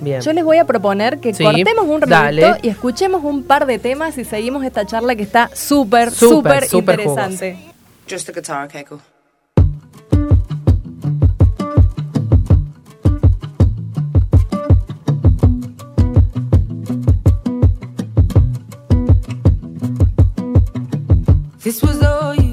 [0.00, 0.20] Bien.
[0.22, 3.78] Yo les voy a proponer que Sí, cortemos un ratito y escuchemos un par de
[3.78, 7.56] temas y seguimos esta charla que está súper, Súper, interesante.
[8.10, 8.84] Just the guitar, okay,
[21.64, 22.43] This was all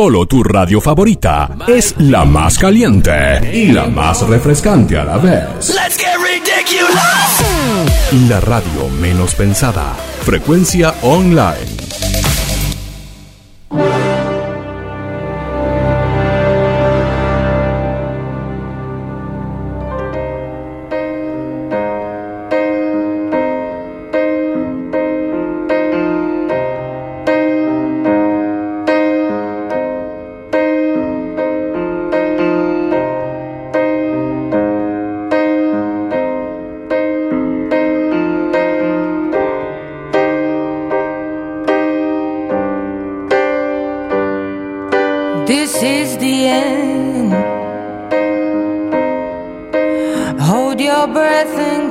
[0.00, 3.12] Solo tu radio favorita es la más caliente
[3.52, 5.74] y la más refrescante a la vez.
[8.30, 9.94] La radio menos pensada.
[10.24, 11.99] Frecuencia online.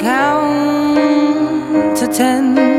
[0.10, 2.79] Count to ten.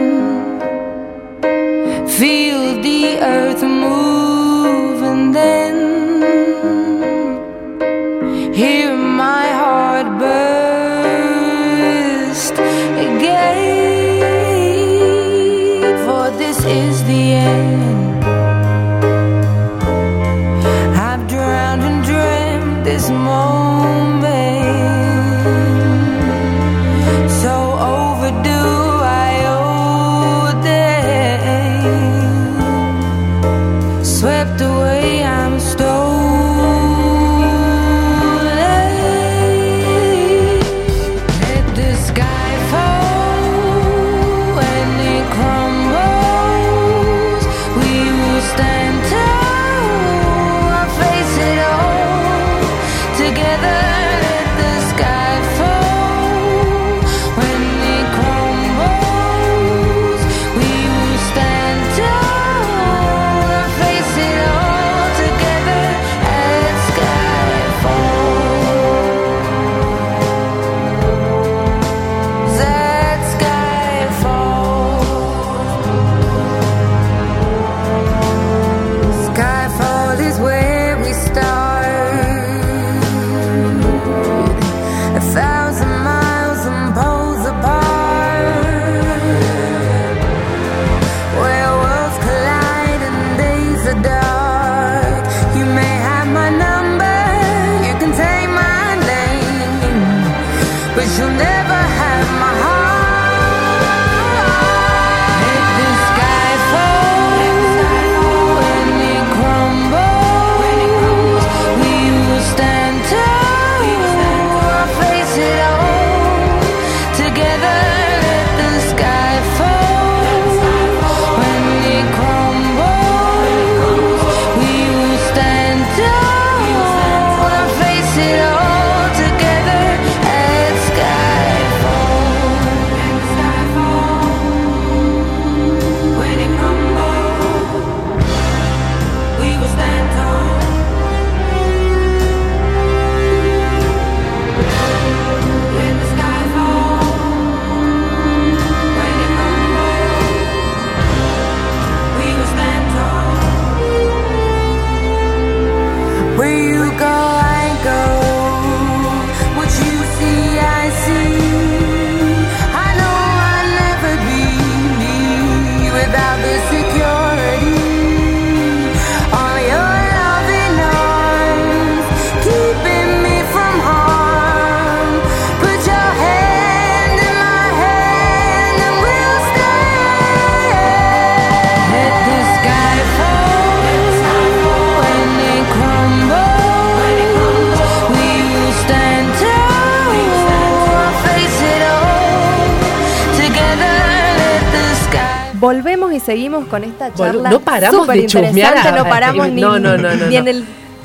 [197.09, 197.51] Esta charla.
[197.51, 200.61] no paramos de chusmear No paramos ni, No, no, no, no, ni en el,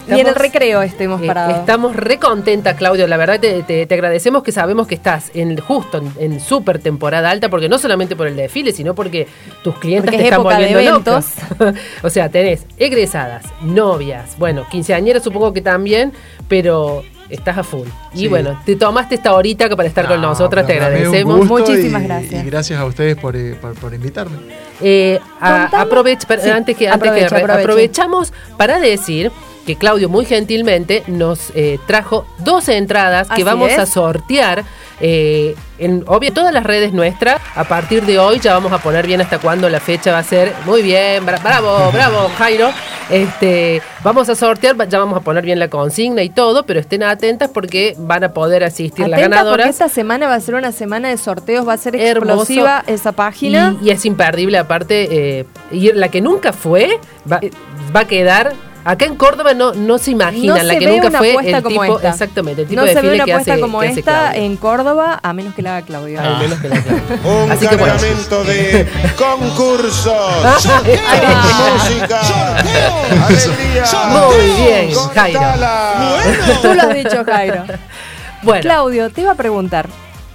[0.08, 1.58] ni en el Estamos- recreo estuvimos Eh, parados.
[1.60, 3.08] estamos re contentas, Claudio.
[3.08, 6.78] La verdad te, te- te agradecemos que sabemos que estás en justo en, en súper
[6.80, 9.28] temporada alta, porque no solamente por el desfile, sino porque
[9.64, 11.26] tus clientes Porque te es están época de volviendo eventos.
[11.60, 11.76] locos.
[12.04, 16.14] o sea, tenés egresadas, novias, bueno, quinceañeras supongo que también,
[16.48, 17.88] pero estás a full.
[18.16, 18.28] Y Sí.
[18.30, 21.46] bueno, te tomaste esta horita que para estar con No, nosotras, te agradecemos.
[21.46, 22.44] Muchísimas y- gracias.
[22.44, 24.38] Y gracias a ustedes por, eh, por, por invitarme.
[24.82, 29.32] Eh, a- Contame- aprovech- per- Sí, antes que, antes que aprovechamos para decir
[29.66, 34.64] que Claudio muy gentilmente nos eh, trajo dos entradas que Así vamos a sortear
[35.02, 37.42] eh, en obvio todas las redes nuestras.
[37.56, 40.24] A partir de hoy ya vamos a poner bien hasta cuándo la fecha va a
[40.24, 40.54] ser.
[40.66, 42.70] Muy bien, bra- bravo, bravo, Jairo.
[43.10, 47.04] Este, vamos a sortear, ya vamos a poner bien la consigna y todo, pero estén
[47.04, 49.70] atentas porque van a poder asistir las Atenta porque ganadoras.
[49.70, 52.34] esta semana va a ser una semana de sorteos, va a ser Hermoso.
[52.42, 53.76] explosiva esa página.
[53.82, 55.08] Y, y es imperdible, aparte,
[55.40, 57.00] eh, y la que nunca fue,
[57.32, 57.42] va,
[57.96, 58.54] va a quedar.
[58.88, 61.32] Acá en Córdoba no, no se imaginan, no la se que ve nunca una fue
[61.32, 62.10] apuesta el como tipo, esta.
[62.10, 64.36] exactamente, el tipo no de se ve desfile una que apuesta hace, como que esta
[64.36, 66.22] en Córdoba, a menos que la haga Claudio.
[66.22, 67.04] Al menos que la Claudio.
[67.44, 67.96] Un Así que bueno.
[67.96, 70.14] de concursos.
[71.74, 72.22] música.
[73.26, 73.86] Alegría.
[74.08, 75.42] Muy bien, Jairo.
[76.62, 77.64] Tú lo has dicho, Jairo.
[78.44, 79.90] Bueno, Claudio, te iba a preguntar.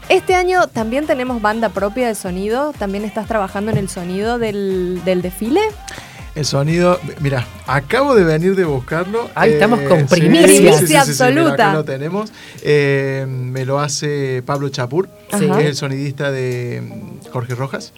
[0.08, 2.72] Este año también tenemos banda propia de sonido.
[2.76, 5.60] ¿También estás trabajando en el sonido del, del desfile?
[6.36, 9.24] El sonido, mira, acabo de venir de buscarlo.
[9.26, 10.46] eh, Ahí estamos con primicia.
[10.46, 11.52] sí, sí, sí, sí, Primicia mira, absoluta.
[11.54, 12.32] acá lo tenemos.
[12.62, 15.46] Eh, me lo hace Pablo Chapur, Sí.
[15.50, 17.92] que es el sonidista de mm, Jorge Rojas.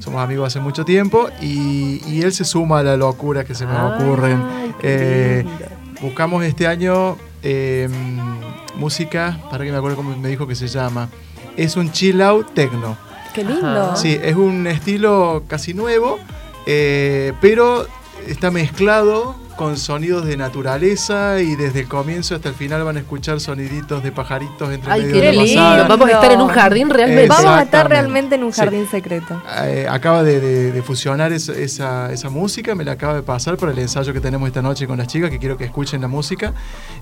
[0.00, 3.64] Somos amigos hace mucho tiempo y, y él se suma a la locura que se
[3.66, 4.42] me ocurren.
[4.82, 5.44] Eh,
[6.02, 7.88] buscamos este año eh,
[8.76, 11.08] música, para que me acuerdo cómo me dijo que se llama.
[11.56, 12.96] Es un chill out techno.
[13.34, 13.96] Qué lindo.
[13.96, 16.18] Sí, es un estilo casi nuevo,
[16.70, 17.86] eh, pero
[18.26, 23.00] está mezclado con sonidos de naturaleza y desde el comienzo hasta el final van a
[23.00, 25.60] escuchar soniditos de pajaritos entre Ay, medio qué de la lindo.
[25.62, 25.88] pasada.
[25.88, 27.26] Vamos a estar en un jardín realmente.
[27.28, 28.60] Vamos a estar realmente en un Sí.
[28.60, 29.42] jardín secreto.
[29.64, 33.56] Eh, acaba de, de- de fusionar es- esa, esa música, me la acaba de pasar
[33.56, 36.08] por el ensayo que tenemos esta noche con las chicas, que quiero que escuchen la
[36.08, 36.52] música.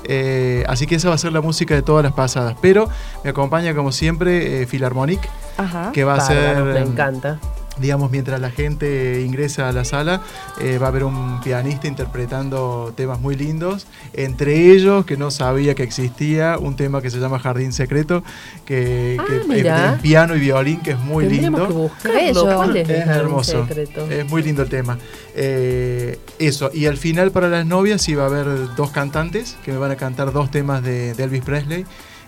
[0.05, 2.57] Eh, así que esa va a ser la música de todas las pasadas.
[2.63, 2.89] Pero
[3.23, 5.21] me acompaña como siempre eh, Philharmonic,
[5.59, 5.91] Ajá.
[5.93, 6.63] que va a ser...
[6.63, 7.39] Me em, encanta.
[7.79, 10.23] Digamos, mientras la gente ingresa a la sala,
[10.61, 15.75] eh, va a haber un pianista interpretando temas muy lindos, entre ellos, que no sabía
[15.75, 18.23] que existía, un tema que se llama Jardín Secreto,
[18.65, 21.67] que, Ah, que es piano y violín, que es muy lindo.
[21.67, 22.19] que buscarlo.
[22.19, 22.57] Bello.
[22.57, 24.11] ¿Cuál es, Es hermoso, secreto?
[24.11, 24.99] es muy lindo el tema.
[25.35, 29.73] Eh, eso, y al final para las novias sí va a haber dos cantantes que
[29.73, 31.85] me van a cantar dos temas de, de Elvis Presley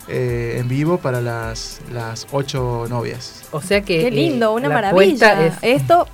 [0.08, 3.42] eh, en vivo para las, las ocho novias.
[3.52, 4.00] O sea que.
[4.04, 5.46] Qué lindo, eh, una la maravilla.
[5.46, 6.06] es Esto,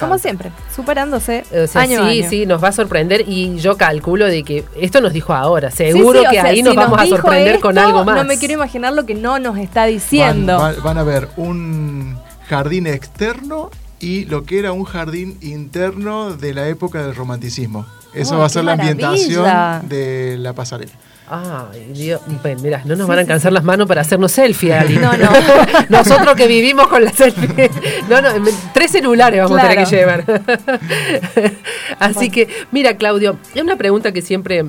[0.00, 2.30] como siempre, superándose O sea, año a sí, año.
[2.30, 5.70] sí, nos va a sorprender y yo calculo de que esto nos dijo ahora.
[5.70, 8.16] Seguro Sí, sí, o que sea, ahí si nos vamos a sorprender con algo más.
[8.16, 10.58] No me quiero imaginar lo que no nos está diciendo.
[10.58, 12.16] van- van a ver un
[12.48, 17.86] jardín externo y lo que era un jardín interno de la época del romanticismo.
[18.14, 20.92] Eso Oh, va a ser la ambientación de la pasarela.
[21.28, 22.20] Ay, Dios.
[22.42, 24.96] Bueno, mira, no nos van a alcanzar las manos para hacernos selfie, Ali.
[24.98, 25.30] No, no.
[25.88, 27.70] Nosotros que vivimos con la selfie.
[28.08, 30.24] No, no, me- tres celulares vamos a tener que llevar.
[31.98, 34.64] Así que, mira, Claudio, es una pregunta que siempre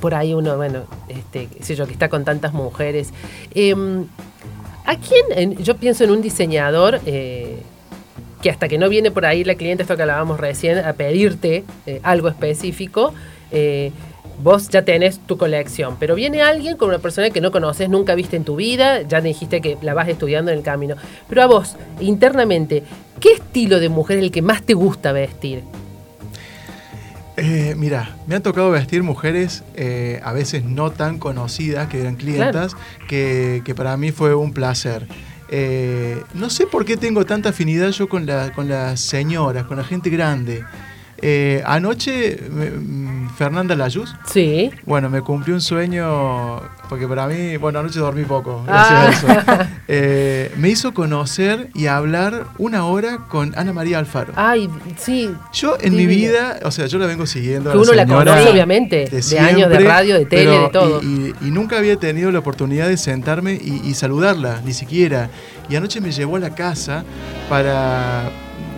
[0.00, 3.10] por ahí uno, bueno, este, qué sé yo, que está con tantas mujeres.
[3.54, 4.04] Em,
[4.84, 5.24] ¿A quién?
[5.30, 7.62] en- yo pienso en un diseñador eh,
[8.42, 11.64] que hasta que no viene por ahí la cliente, esto que hablábamos recién, a pedirte
[11.86, 13.14] eh, algo específico,
[13.50, 13.92] eh,
[14.42, 18.14] vos ya tenés tu colección, pero viene alguien con una persona que no conoces, nunca
[18.14, 20.96] viste en tu vida, ya me dijiste que la vas estudiando en el camino,
[21.28, 22.82] pero a vos, internamente,
[23.20, 25.62] ¿qué estilo de mujer es el que más te gusta vestir?
[27.36, 32.16] Eh, mira, me han tocado vestir mujeres eh, a veces no tan conocidas, que eran
[32.16, 32.76] clientas,
[33.08, 35.06] que, que para mí fue un placer.
[35.50, 39.76] Eh, no sé por qué tengo tanta afinidad yo con, la, con las señoras, con
[39.76, 40.64] la gente grande.
[41.20, 44.70] Eh, anoche, me- mm, Fernanda Layuz, Sí.
[44.86, 49.04] bueno, me cumplió un sueño, porque para mí, bueno, anoche dormí poco, gracias Ah.
[49.06, 49.68] a eso.
[49.90, 54.32] Eh, me hizo conocer y hablar una hora con Ana María Alfaro.
[54.36, 55.30] Ay, sí.
[55.54, 57.70] Yo en mi vida, o sea, yo la vengo siguiendo.
[57.70, 60.68] a Que uno la señora conoce, obviamente, de años de radio, de tele, pero- de
[60.68, 61.02] todo.
[61.02, 65.30] Y, y- y nunca había tenido la oportunidad de sentarme y, y saludarla, ni siquiera.
[65.70, 67.04] Y anoche me llevó a la casa
[67.48, 68.30] para,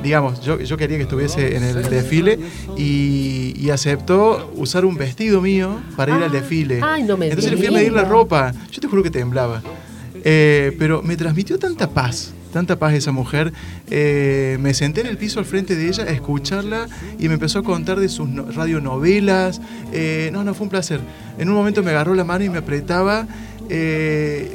[0.03, 2.39] digamos, yo, yo quería que estuviese en el desfile
[2.77, 6.81] y, y aceptó usar un vestido mío para ir al desfile.
[6.83, 8.53] ay, no me Entonces le fui a medir la ropa.
[8.71, 9.63] Yo te juro que temblaba.
[10.23, 13.53] Eh, pero me transmitió tanta paz, tanta paz esa mujer.
[13.91, 16.87] Eh, me senté en el piso al frente de ella a escucharla
[17.19, 19.61] y me empezó a contar de sus no- radionovelas.
[19.93, 21.01] Eh, no, no, fue un placer.
[21.39, 23.27] En un momento me agarró la mano y me apretaba.
[23.71, 24.51] Eh,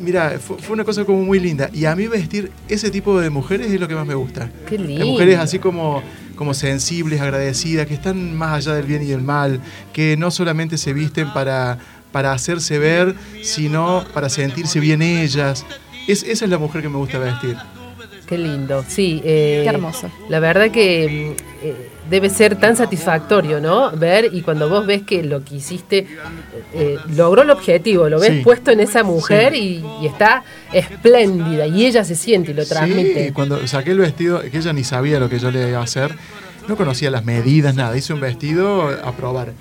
[0.00, 1.70] mira, fue, fue una cosa como muy linda.
[1.72, 4.50] Y a mí vestir ese tipo de mujeres es lo que más me gusta.
[4.68, 5.06] Qué lindo.
[5.06, 6.02] mujeres así como,
[6.36, 9.60] como sensibles, agradecidas, que están más allá del bien y del mal,
[9.92, 11.78] que no solamente se visten para,
[12.12, 15.64] para hacerse ver, sino para sentirse bien ellas.
[16.08, 17.56] Es, esa es la mujer que me gusta vestir.
[18.26, 19.20] Qué lindo, sí.
[19.24, 20.08] eh, Qué hermoso.
[20.28, 23.92] La verdad que eh, debe ser tan satisfactorio, ¿no?
[23.92, 26.06] Ver y cuando vos ves que lo que hiciste
[26.74, 28.40] eh, logró el objetivo, lo ves Sí.
[28.42, 30.42] puesto en esa mujer y, y está
[30.72, 33.26] espléndida y ella se siente y lo transmite.
[33.26, 35.84] Sí, cuando saqué el vestido, que ella ni sabía lo que yo le iba a
[35.84, 36.14] hacer,
[36.68, 39.52] no conocía las medidas, nada, hice un vestido a probar.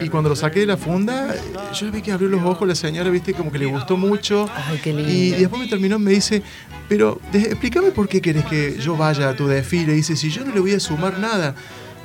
[0.00, 1.34] Y cuando lo saqué de la funda,
[1.74, 4.48] yo vi que abrió los ojos la señora, viste, como que le gustó mucho.
[4.68, 5.10] Ay, qué lindo.
[5.10, 6.42] Y, y después me terminó, me dice,
[6.88, 9.92] pero explícame por qué querés que yo vaya a tu desfile.
[9.92, 11.54] Y dice, si yo no le voy a sumar nada.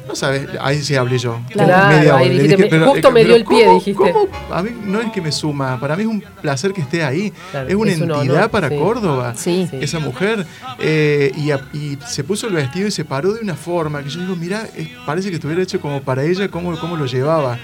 [0.07, 1.39] No sabes, ahí sí hablé yo.
[1.51, 2.87] Claro, Media hora.
[2.87, 4.11] justo me dio el pie, ¿cómo- dijiste.
[4.11, 4.27] cómo?
[4.51, 7.31] A mí no es que me suma, para mí es un placer que esté ahí.
[7.51, 8.77] Claro, es una es entidad honor, para sí.
[8.77, 9.67] Córdoba Sí.
[9.69, 9.77] Sí.
[9.79, 10.47] esa mujer
[10.79, 14.09] eh, y, a- y se puso el vestido y se paró de una forma que
[14.09, 14.67] yo digo, mira,
[15.05, 17.59] parece que estuviera hecho como para ella, cómo, cómo lo llevaba.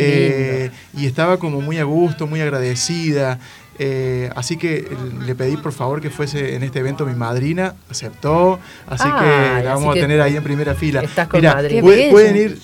[0.00, 3.38] Eh, y estaba como muy a gusto, muy agradecida.
[3.78, 4.88] eh, así que eh,
[5.26, 9.74] le pedí por favor que fuese en este evento mi madrina, aceptó, así que la
[9.74, 11.00] vamos a tener ahí en primera fila.
[11.02, 12.58] estás con Mirá, puede- pueden ir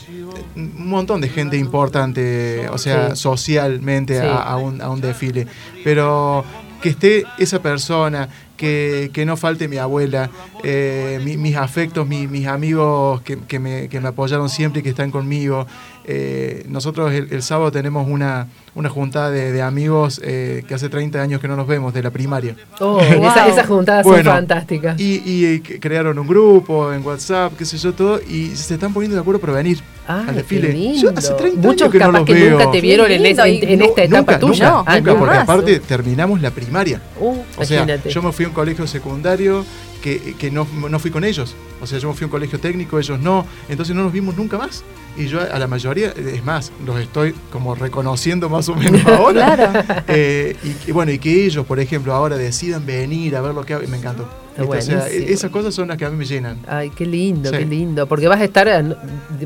[0.54, 3.22] un montón de gente importante, o sea, Sí.
[3.22, 4.24] socialmente Sí.
[4.26, 5.48] a, a un, a un desfile.
[5.82, 6.44] Pero
[6.80, 10.30] que esté esa persona, que, que no falte mi abuela,
[10.62, 14.82] eh, mi- mis afectos, mi- mis amigos que, que me, que me apoyaron siempre y
[14.82, 15.66] que están conmigo.
[16.04, 20.88] Eh, nosotros el, el sábado tenemos una, una juntada de, de amigos eh, que hace
[20.88, 22.56] 30 años que no nos vemos, de la primaria.
[22.80, 23.28] Oh, Wow.
[23.28, 24.98] esa- esas juntadas Bueno, son fantásticas.
[25.00, 29.14] Y, y, crearon un grupo en WhatsApp, qué sé yo, todo, y se están poniendo
[29.16, 30.94] de acuerdo para venir Ay, al desfile.
[30.98, 32.50] Yo hace 30 Muchos años que no capaz los que veo.
[32.58, 34.70] nunca te vieron en, en No, esta etapa nunca, tuya.
[34.70, 35.42] Nunca, Ah, nunca, porque más.
[35.44, 37.00] aparte terminamos la primaria.
[37.20, 38.10] Uh, O sea, imagínate.
[38.10, 39.64] yo me fui a un colegio secundario
[40.02, 41.54] que, que no, no fui con ellos.
[41.82, 43.46] O sea, yo me fui a un colegio técnico, ellos no.
[43.68, 44.82] Entonces no nos vimos nunca más.
[45.16, 49.54] Y yo a la mayoría, es más, los estoy como reconociendo más o menos ahora.
[49.56, 50.02] Claro.
[50.08, 53.64] Eh, y, y bueno, y que ellos, por ejemplo, ahora decidan venir a ver lo
[53.64, 54.28] que hago, me encantó.
[54.58, 56.58] E- esas cosas son las que a mí me llenan.
[56.66, 57.56] Ay, qué lindo, Sí.
[57.58, 58.06] qué lindo.
[58.06, 58.94] Porque vas a estar, eh,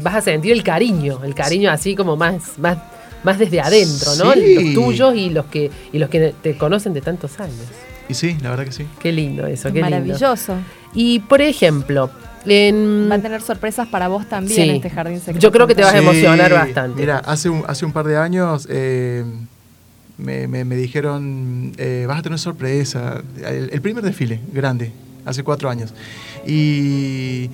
[0.02, 2.78] vas a sentir el cariño, el cariño así como más, más,
[3.22, 4.34] más desde adentro, ¿no?
[4.34, 7.56] Los tuyos y los que, y los que te conocen de tantos años.
[8.08, 8.86] Y sí, la verdad que sí.
[8.98, 9.90] Qué lindo eso, qué lindo.
[9.90, 10.56] Maravilloso.
[10.94, 12.10] Y por ejemplo,
[12.46, 14.70] en Va a tener sorpresas para vos también Sí.
[14.76, 15.40] este jardín secreto.
[15.40, 17.00] Yo creo que te vas a Sí, emocionar bastante.
[17.00, 19.24] Mira, hace un, hace un par de años eh,
[20.18, 23.22] me, me- me dijeron, eh, vas a tener sorpresa.
[23.44, 24.92] El, el primer desfile, grande,
[25.24, 25.92] hace cuatro años.
[26.46, 27.50] Y,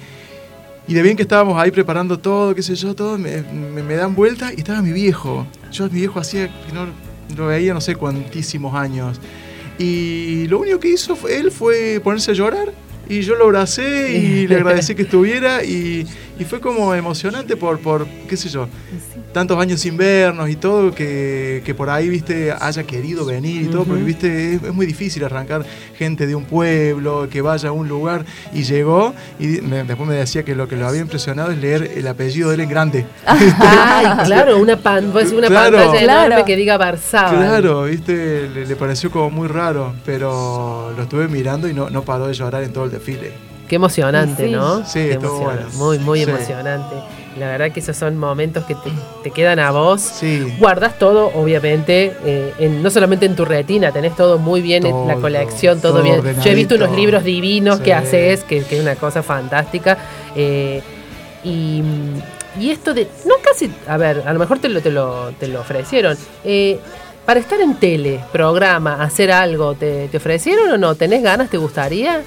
[0.88, 3.94] y de bien que estábamos ahí preparando todo, qué sé yo, todo, me, me- me
[3.94, 5.46] dan vuelta y estaba mi viejo.
[5.72, 6.86] Yo mi viejo hacía no
[7.36, 9.20] lo veía no sé cuantísimos años.
[9.78, 12.72] Y lo único que hizo fue- él fue ponerse a llorar.
[13.10, 16.06] Y yo lo abracé y le agradecí que estuviera y,
[16.40, 18.66] y fue como emocionante por, por, qué sé yo,
[19.32, 23.66] tantos años sin vernos y todo, que, que por ahí, viste, haya querido venir y
[23.66, 25.64] todo, porque, viste, es, es muy difícil arrancar
[25.96, 28.24] gente de un pueblo, que vaya a un lugar,
[28.54, 31.92] y llegó, y me- después me decía que lo que lo había impresionado es leer
[31.94, 33.06] el apellido de él en grande.
[33.26, 35.76] Ay, claro, una, pan, pues una Claro.
[35.76, 36.44] pantalla enorme Claro.
[36.46, 37.30] que diga Barzaba.
[37.36, 42.02] Claro, viste, le, le pareció como muy raro, pero lo estuve mirando y no, no
[42.02, 43.49] paró de llorar en todo el desfile.
[43.70, 44.50] Qué emocionante, Sí.
[44.50, 44.84] ¿no?
[44.84, 45.62] Sí, Qué estuvo bueno.
[45.74, 46.28] Muy, muy Sí.
[46.28, 46.96] emocionante.
[47.38, 48.90] La verdad que esos son momentos que te,
[49.22, 50.00] te quedan a vos.
[50.00, 50.52] Sí.
[50.58, 55.06] Guardas todo, obviamente, eh, en- no solamente en tu retina, tenés todo muy bien, en
[55.06, 56.20] la colección, todo, todo bien.
[56.42, 59.96] Yo he visto unos libros divinos que haces, que, que es una cosa fantástica.
[60.34, 60.82] eh,
[61.44, 61.82] y,
[62.58, 65.46] y esto de, no casi, a ver, a lo mejor te lo, te lo, te
[65.46, 66.16] lo ofrecieron.
[66.44, 66.80] eh,
[67.24, 70.96] para estar en tele, programa, hacer algo, ¿te, te ofrecieron o no?
[70.96, 71.48] ¿Tenés ganas?
[71.48, 72.22] ¿Te gustaría?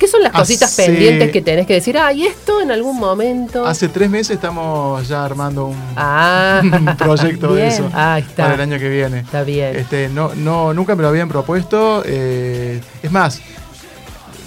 [0.00, 1.98] ¿Qué son las cositas pendientes que tenés que decir?
[1.98, 3.66] Ah, y esto en algún momento.
[3.66, 8.44] Hace tres meses estamos ya armando un, Ah, un proyecto de eso ahí está.
[8.44, 9.18] para el año que viene.
[9.20, 9.76] Está bien.
[9.76, 12.02] Este, no, no, nunca me lo habían propuesto.
[12.06, 13.40] eh, es más,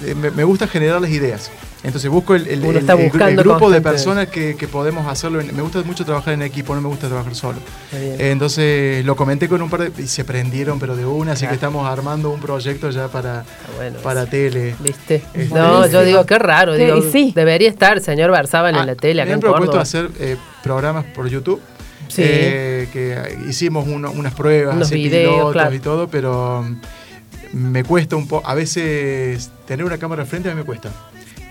[0.04, 1.52] eh, me, me gusta generarles ideas.
[1.84, 4.56] Entonces busco el, el- Uno el- está el gru- el buscando grupo de personas que,
[4.56, 5.42] que podemos hacerlo.
[5.42, 7.60] en- me gusta mucho trabajar en equipo, no me gusta trabajar solo.
[7.92, 10.02] Eh, Entonces lo comenté con un par de...
[10.04, 11.52] y se prendieron, pero de una, así Claro.
[11.52, 13.44] que estamos armando un proyecto ya para,
[13.76, 14.00] bueno.
[14.00, 14.76] para tele.
[14.80, 15.24] ¿Viste?
[15.34, 16.76] Es No, yo digo, qué raro.
[16.76, 17.34] Digo, y sí.
[17.36, 21.04] Debería estar señor Barzábal Ah, en la tele acá me han propuesto hacer eh, programas
[21.14, 21.62] por YouTube.
[22.08, 22.22] Sí.
[22.24, 25.74] eh, que hicimos uno- unas pruebas, Unos así, videos, pilotos claro.
[25.76, 28.48] y todo, pero mm, me cuesta un poco.
[28.48, 30.92] A veces tener una cámara enfrente a mí me cuesta.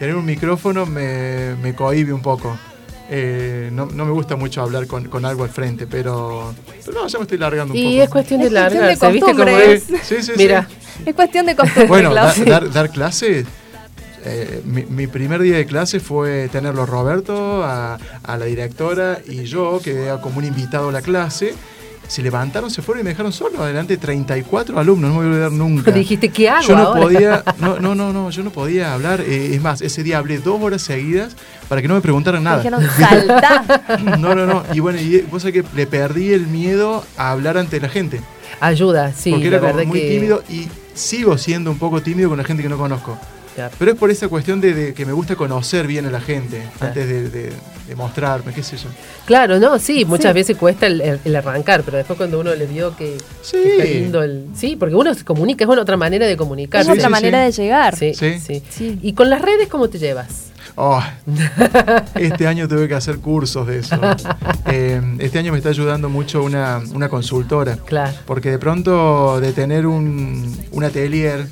[0.03, 2.59] Tener un micrófono me, me cohíbe un poco.
[3.09, 6.53] Eh, no, no me gusta mucho hablar con, con algo al frente, pero,
[6.85, 8.03] pero no, ya me estoy largando un Y poco.
[8.03, 9.83] es cuestión de Es cuestión de largarse, ¿viste cómo costumbres.
[9.93, 10.01] es?
[10.05, 10.33] Sí, sí, sí.
[10.35, 10.67] Mira,
[11.07, 13.47] Es cuestión de costumbre, Bueno, da- dar, dar clases.
[14.25, 19.21] eh, mi, mi primer día de clase fue tenerlo a Roberto, a, a la directora
[19.25, 21.55] y yo, que era como un invitado a la clase.
[22.09, 25.31] Se levantaron, se fueron y me dejaron solo, adelante 34 alumnos, no me voy a
[25.37, 25.91] olvidar nunca.
[25.93, 27.01] Dijiste, ¿qué hago Yo no ahora?
[27.03, 29.21] podía, no, no, no, no, yo no podía hablar.
[29.23, 31.35] eh, es más, ese día hablé dos horas seguidas
[31.69, 32.59] para que no me preguntaran nada.
[32.59, 33.99] dijeron, saltá.
[34.19, 34.63] No, no, no.
[34.75, 38.21] Y bueno, y vos sabés que le perdí el miedo a hablar ante la gente.
[38.61, 40.09] Ayuda, sí, porque la era como muy que...
[40.11, 43.19] tímido y sigo siendo un poco tímido con la gente que no conozco.
[43.55, 43.75] Claro.
[43.79, 46.59] Pero es por esa cuestión de, de que me gusta conocer bien a la gente
[46.79, 46.87] Claro.
[46.89, 47.53] antes de, de-
[47.89, 48.89] de mostrarme, qué sé yo.
[49.27, 50.35] Claro, no, sí, muchas Sí.
[50.35, 53.57] veces cuesta el, el- el arrancar, pero después cuando uno le vio que, Sí.
[53.61, 54.47] que está lindo el...
[54.55, 56.81] Sí, porque uno se comunica, es una otra manera de comunicar.
[56.83, 57.45] Es Sí, otra sí, manera sí.
[57.45, 57.97] de llegar.
[57.97, 58.39] Sí, Sí.
[58.39, 58.63] sí.
[58.71, 58.99] Sí.
[59.03, 60.53] ¿Y con las redes cómo te llevas?
[60.77, 61.03] Oh,
[62.15, 63.97] este año tuve que hacer cursos de eso.
[64.75, 67.77] Eh, este año me está ayudando mucho una, una consultora.
[67.85, 68.13] Claro.
[68.27, 71.47] Porque de pronto de tener un, un atelier,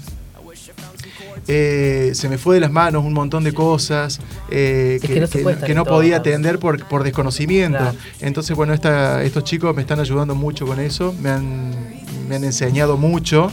[1.53, 4.20] eh, se me fue de las manos un montón de cosas
[4.51, 5.28] eh, que no
[5.66, 7.78] que no podía atender por, por desconocimiento.
[7.78, 7.96] Claro.
[8.20, 11.74] Entonces, bueno, esta- estos chicos me están ayudando mucho con eso, me han,
[12.28, 13.51] me han enseñado mucho.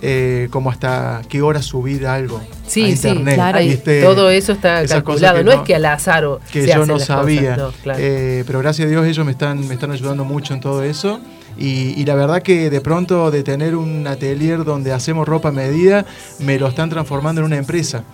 [0.00, 3.82] eh, como hasta qué hora subir algo a Sí, sí, internet.
[4.04, 6.86] todo eso está calculado, que no, es que al azar o que se yo hacen
[6.86, 7.54] no las sabía.
[7.56, 7.98] cosas, no, claro.
[8.46, 11.18] Pero gracias a Dios ellos me están, me están ayudando mucho en todo eso.
[11.58, 15.52] Y, y la verdad que de pronto de tener un atelier donde hacemos ropa a
[15.52, 16.06] medida,
[16.38, 18.04] me lo están transformando en una empresa.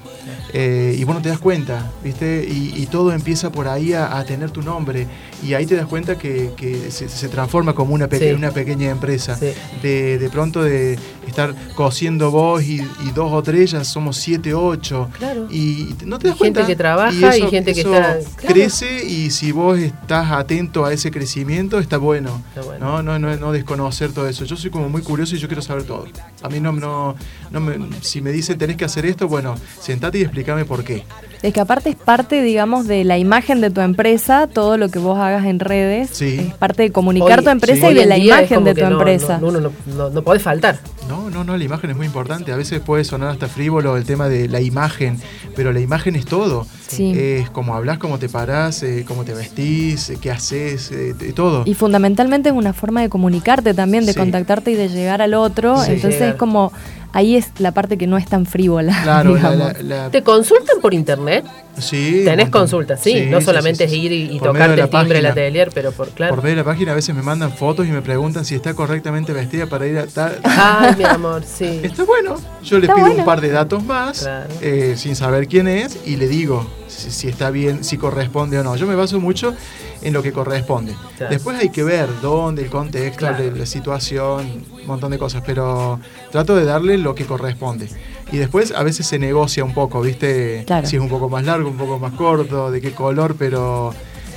[0.56, 2.46] Eh, y vos no te das cuenta, ¿viste?
[2.48, 5.06] Y, y todo empieza por ahí a, a tener tu nombre.
[5.42, 8.34] Y ahí te das cuenta que, que se, se transforma como una, peque- Sí.
[8.34, 9.36] una pequeña empresa.
[9.36, 9.48] Sí.
[9.82, 14.54] De, de pronto de estar cosiendo vos y, y dos o tres, ya somos siete,
[14.54, 15.10] ocho.
[15.18, 15.48] Claro.
[15.50, 16.66] Y no te das Y gente cuenta.
[16.66, 18.54] que trabaja y gente que eso está- claro.
[18.54, 22.40] crece y si vos estás atento a ese crecimiento, está bueno.
[22.54, 22.86] Está bueno.
[22.86, 24.44] No, no, no, no desconocer todo eso.
[24.44, 26.06] Yo soy como muy curioso y yo quiero saber todo.
[26.42, 27.14] A mí no, no,
[27.50, 31.04] no me, si me dicen tenés que hacer esto, bueno, sentate y explícame por qué.
[31.42, 34.98] Es que aparte es parte, digamos, de la imagen de tu empresa, todo lo que
[34.98, 36.08] vos hagas en redes.
[36.12, 36.36] Sí.
[36.48, 37.92] Es parte de comunicar Hoy- tu empresa sí.
[37.92, 39.38] y de la imagen de tu no- empresa.
[39.38, 40.78] No, no, no, no puede faltar.
[41.08, 42.50] No, no, no, la imagen es muy importante.
[42.52, 45.18] A veces puede sonar hasta frívolo el tema de la imagen,
[45.54, 46.66] pero la imagen es todo.
[46.88, 47.12] Sí.
[47.14, 51.32] Es como hablas, cómo te parás, eh, cómo te vestís, eh, qué haces, eh, de
[51.34, 51.64] todo.
[51.66, 54.18] Y fundamentalmente es una forma de comunicarte también, de Sí.
[54.18, 55.78] contactarte y de llegar al otro.
[55.82, 55.92] Sí.
[55.92, 56.34] Entonces Llegar.
[56.34, 56.72] es como,
[57.14, 58.94] ahí es la parte que no es tan frívola.
[59.02, 59.82] Claro, la, digamos.
[59.82, 61.44] la- la- ¿Te consultan por internet?
[61.78, 63.26] sí, Tenés consultas, sí.
[63.28, 65.70] no sí, solamente sí, sí, es ir y, y tocarte la el timbre del atelier,
[65.74, 66.34] pero por claro.
[66.34, 68.74] Por medio de la página a veces me mandan fotos y me preguntan si está
[68.74, 70.38] correctamente vestida para ir a tal.
[70.44, 71.80] Ay, mi amor, sí.
[71.82, 72.36] Está bueno.
[72.62, 73.14] Yo le pido bueno.
[73.20, 74.46] un par de datos más, Claro.
[74.60, 78.62] eh, sin saber quién es, y le digo si, si está bien, si corresponde o
[78.62, 78.76] no.
[78.76, 79.54] Yo me baso mucho
[80.02, 80.94] en lo que corresponde.
[81.16, 81.32] Claro.
[81.32, 83.44] Después hay que ver dónde, el contexto, Claro.
[83.50, 85.98] la, la situación, un montón de cosas, pero
[86.30, 87.88] trato de darle lo que corresponde.
[88.32, 90.64] Y después a veces se negocia un poco, ¿viste?
[90.66, 90.86] Claro.
[90.86, 93.94] Si es un poco más largo, un poco más corto, de qué color, pero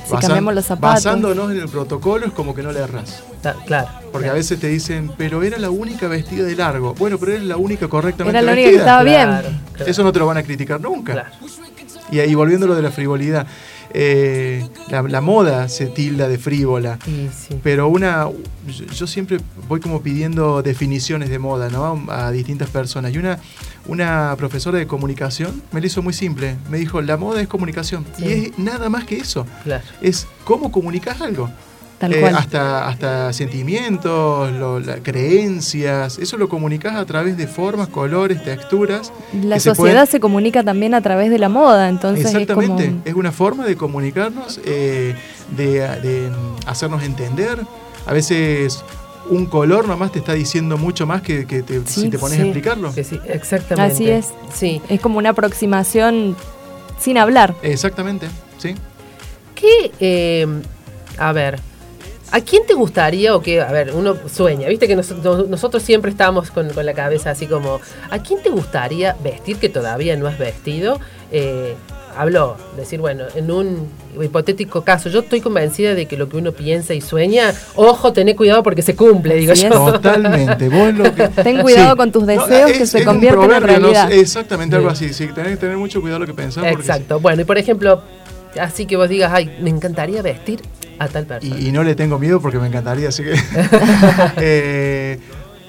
[0.08, 1.04] Si cambiamos los zapatos.
[1.04, 3.22] basándonos en el protocolo es como que no le erras.
[3.66, 3.88] Claro.
[4.12, 6.94] Porque a veces te dicen, pero era la única vestida de largo.
[6.94, 9.00] Bueno, pero era la única correctamente Era la única que vestida.
[9.00, 9.54] estaba bien.
[9.74, 9.90] Claro.
[9.90, 11.12] Eso no te lo van a criticar nunca.
[11.12, 11.30] Claro.
[12.10, 13.46] Y ahí volviendo a lo de la frivolidad,
[13.94, 16.98] eh, la, la moda se tilda de frívola.
[17.04, 17.60] Sí, sí.
[17.62, 18.28] Pero una,
[18.92, 22.04] yo- siempre voy como pidiendo definiciones de moda, ¿no?
[22.10, 23.14] A distintas personas.
[23.14, 23.38] Y una,
[23.86, 26.56] una profesora de comunicación me lo hizo muy simple.
[26.70, 28.04] Me dijo, la moda es comunicación.
[28.16, 28.24] Sí.
[28.24, 29.46] Y es nada más que eso.
[29.64, 29.84] Claro.
[30.00, 31.50] Es cómo comunicas algo.
[31.98, 32.36] Tal Eh, cual.
[32.36, 39.12] hasta, hasta sentimientos, lo- la- creencias, eso lo comunicas a través de formas, colores, texturas.
[39.42, 42.88] La se sociedad pueden- se comunica también a través de la moda, entonces Exactamente, es
[42.90, 43.02] como...
[43.04, 45.16] es una forma de comunicarnos, eh,
[45.56, 46.30] de, de,
[46.66, 47.58] hacernos entender.
[48.06, 48.84] A veces
[49.28, 52.36] un color nomás te está diciendo mucho más que, que te- Sí, si te pones
[52.36, 52.92] Sí, a explicarlo.
[52.92, 53.92] sí, exactamente.
[53.94, 54.28] Así es.
[54.54, 54.80] Sí.
[54.88, 56.36] Es como una aproximación
[56.98, 57.54] sin hablar.
[57.62, 58.28] Exactamente,
[58.58, 58.74] ¿sí?
[59.54, 60.46] ¿Qué, eh,
[61.18, 61.60] a ver,
[62.30, 63.60] ¿a quién te gustaría o qué?
[63.60, 67.30] A ver, uno sueña, viste que nos- no- nosotros siempre estamos con, con la cabeza
[67.30, 71.00] así como, ¿a quién te gustaría vestir que todavía no has vestido?
[71.32, 71.74] Eh,
[72.16, 73.86] habló, decir, bueno, en un
[74.20, 78.34] hipotético caso, yo estoy convencida de que lo que uno piensa y sueña, ojo, tené
[78.34, 79.92] cuidado porque se cumple, digo Así yo.
[79.92, 80.68] Totalmente.
[80.68, 83.92] Vos lo que, Ten cuidado con tus deseos que se convierten en proverbio, ¿no?
[83.92, 84.12] realidad.
[84.12, 85.04] Exactamente, algo Sí.
[85.06, 85.14] así.
[85.14, 86.64] Sí, tenés que tener mucho cuidado lo que pensás.
[86.64, 87.20] porque Exacto.
[87.20, 88.02] Bueno, y por ejemplo,
[88.60, 90.60] así que vos digas, ay, me encantaría vestir
[90.98, 91.56] a tal persona.
[91.58, 93.34] Y, y no le tengo miedo porque me encantaría, así que.
[94.38, 95.18] Eh,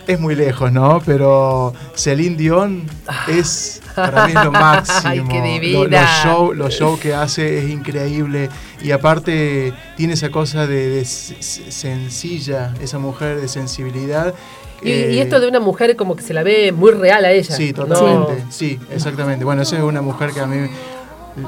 [0.07, 1.01] es muy lejos, ¿no?
[1.05, 2.83] Pero Celine Dion
[3.27, 4.99] es para mí es lo máximo.
[5.05, 6.01] Ay, qué Lo- divina.
[6.01, 8.49] Los shows los show que hace es increíble.
[8.81, 14.33] Y aparte tiene esa cosa de, sencilla, esa mujer de sensibilidad.
[14.81, 17.31] Y, Eh, y esto de una mujer como que se la ve muy real a
[17.31, 17.55] ella.
[17.55, 17.85] Sí, ¿no?
[17.85, 18.45] totalmente.
[18.49, 19.45] Sí, exactamente.
[19.45, 20.69] Bueno, esa es una mujer que a mí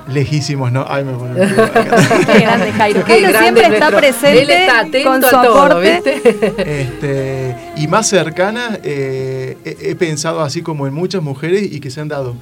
[0.08, 0.86] lejísimos, ¿no?
[0.88, 3.04] Ay, me pone Qué grande Jairo.
[3.06, 6.02] Qué Jairo grande siempre está nuestro- presente Él está atento con su a todo, aporte.
[6.22, 6.82] ¿viste?
[6.82, 11.90] Este, y más cercanas, eh, he, he pensado así como en muchas mujeres y que
[11.90, 12.36] se han dado.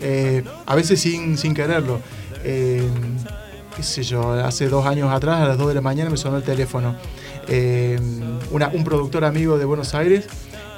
[0.00, 2.00] Eh, a veces sin, sin quererlo.
[2.44, 2.82] Eh,
[3.76, 6.36] qué sé yo, hace dos años atrás, a las 2 de la mañana, me sonó
[6.36, 6.94] el teléfono.
[7.48, 7.98] Eh,
[8.50, 10.26] una- un productor amigo de Buenos Aires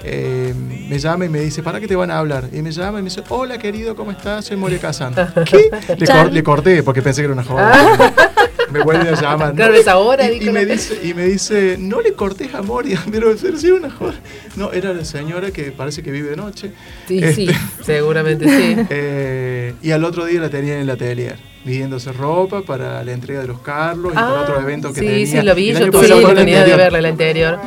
[0.02, 0.54] eh,
[0.88, 2.48] me llama y me dice, ¿para qué te van a hablar?
[2.52, 4.44] Y me llama y me dice, hola querido, ¿cómo estás?
[4.44, 5.14] Soy Moria Kazan.
[5.50, 5.70] ¿Qué?
[5.96, 7.66] Le, cor- le corté porque pensé que era una joven.
[8.72, 9.54] me vuelve a llamar.
[9.54, 12.62] Claro, es ahora, Y, y me la- dice, y me dice, no le cortes a
[12.62, 14.14] Moria, pero sí una joda.
[14.56, 16.72] No, era la señora que parece que vive de noche.
[17.08, 17.48] Sí, Este, sí,
[17.84, 18.86] seguramente sí.
[18.90, 21.36] eh, y al otro día la tenía en el atelier,
[21.66, 25.06] midiéndose ropa para la entrega de los Carlos y para Ah, otros eventos que sí,
[25.06, 25.26] tenía.
[25.26, 27.58] sí, lo vi, yo tuve la oportunidad de verla el anterior.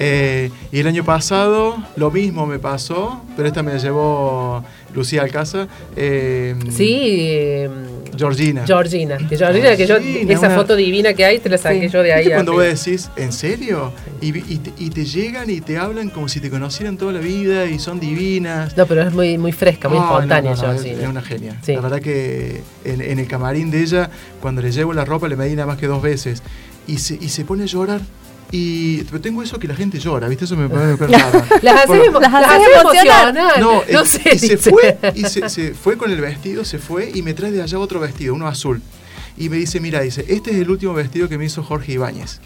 [0.00, 4.64] Eh, y el año pasado lo mismo me pasó, pero esta me la llevó
[4.94, 5.68] Lucía Alcázar.
[5.94, 7.66] eh, Sí,
[8.16, 8.64] Georgina.
[8.66, 9.16] Georgina.
[9.18, 11.88] Que Georgina, que yo, esa una- foto divina que hay, te la saqué Sí.
[11.92, 12.20] yo de ahí.
[12.24, 13.92] ¿Viste cuando vos decís, ¿en serio?
[14.20, 17.66] Y, te, y te llegan y te hablan como si te conocieran toda la vida
[17.66, 18.76] y son divinas.
[18.76, 21.02] No, pero es muy, muy fresca, muy espontánea, no, Georgina.
[21.02, 21.58] es una genia.
[21.62, 21.74] Sí.
[21.74, 24.10] La verdad que en, en el camarín de ella,
[24.40, 26.42] cuando le llevo la ropa, le medí nada más que dos veces.
[26.86, 28.00] Y se, y se pone a llorar.
[28.50, 30.44] Y pero tengo eso que la gente llora, ¿viste?
[30.44, 31.44] Eso me pone me raro.
[31.62, 33.28] Las haces, emo- Las las emocionar.
[33.28, 33.60] emocionar.
[33.60, 34.20] No, No, sé.
[34.34, 37.50] y se fue, y se, se fue con el vestido, se fue y me trae
[37.50, 38.80] de allá otro vestido, uno azul.
[39.36, 42.40] Y me dice, mira, dice, este es el último vestido que me hizo Jorge Ibáñez.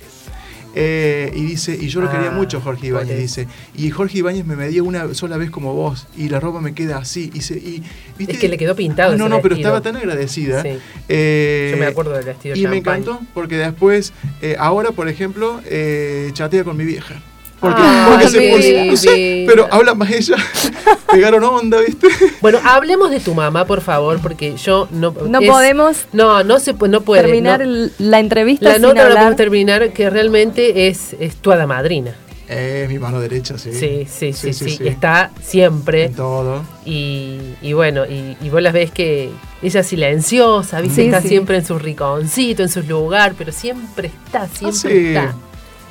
[0.74, 3.20] Eh, y dice, y yo lo Ah, quería mucho, Jorge Ibáñez, ok.
[3.20, 3.48] dice.
[3.76, 6.98] Y Jorge Ibáñez me medía una sola vez como vos, y la ropa me queda
[6.98, 7.30] así.
[7.34, 7.82] Y se, y,
[8.18, 8.34] ¿viste?
[8.34, 10.62] Es que le quedó pintado Ah, no, no, pero estaba tan agradecida.
[10.62, 10.78] Sí.
[11.08, 13.02] Eh, Yo me acuerdo del vestido Y me champagne.
[13.02, 14.12] encantó, porque después,
[14.42, 17.22] eh, ahora, por ejemplo, eh, chatea con mi vieja.
[17.60, 20.36] Porque, Ah, porque se no sé, pero habla más ella.
[21.12, 22.06] Pegaron onda, ¿viste?
[22.40, 25.12] Bueno, hablemos de tu mamá, por favor, porque yo no...
[25.28, 27.22] No es- podemos No, no se no puede.
[27.22, 27.88] terminar no.
[27.98, 31.66] la entrevista La sin nota no la podemos terminar, que realmente es, es tu hada
[31.66, 32.14] madrina.
[32.50, 33.72] Eh, mi mano derecha, sí.
[33.74, 34.78] Sí, sí, sí, sí.
[34.86, 36.04] Está siempre.
[36.04, 36.62] En todo.
[36.86, 39.28] Y, y bueno, y, y vos las ves que
[39.60, 41.02] ella es silenciosa, ¿viste?
[41.02, 41.28] Sí, está sí.
[41.28, 45.34] siempre en su riconcito, en su lugar, pero siempre está, siempre Hace está.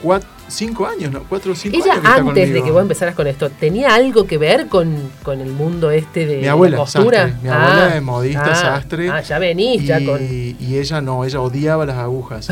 [0.01, 1.23] cuatro, cinco años, ¿no?
[1.27, 4.25] Cuatro o cinco Ella años está antes de que vos empezaras con esto, ¿tenía algo
[4.25, 7.17] que ver con, con el mundo este de Mi abuela, la costura?
[7.29, 7.41] sastre.
[7.43, 9.09] Mi abuela es modista, sastre.
[9.09, 12.47] Ah, ya venís, ya y, con y ella no, ella odiaba las agujas.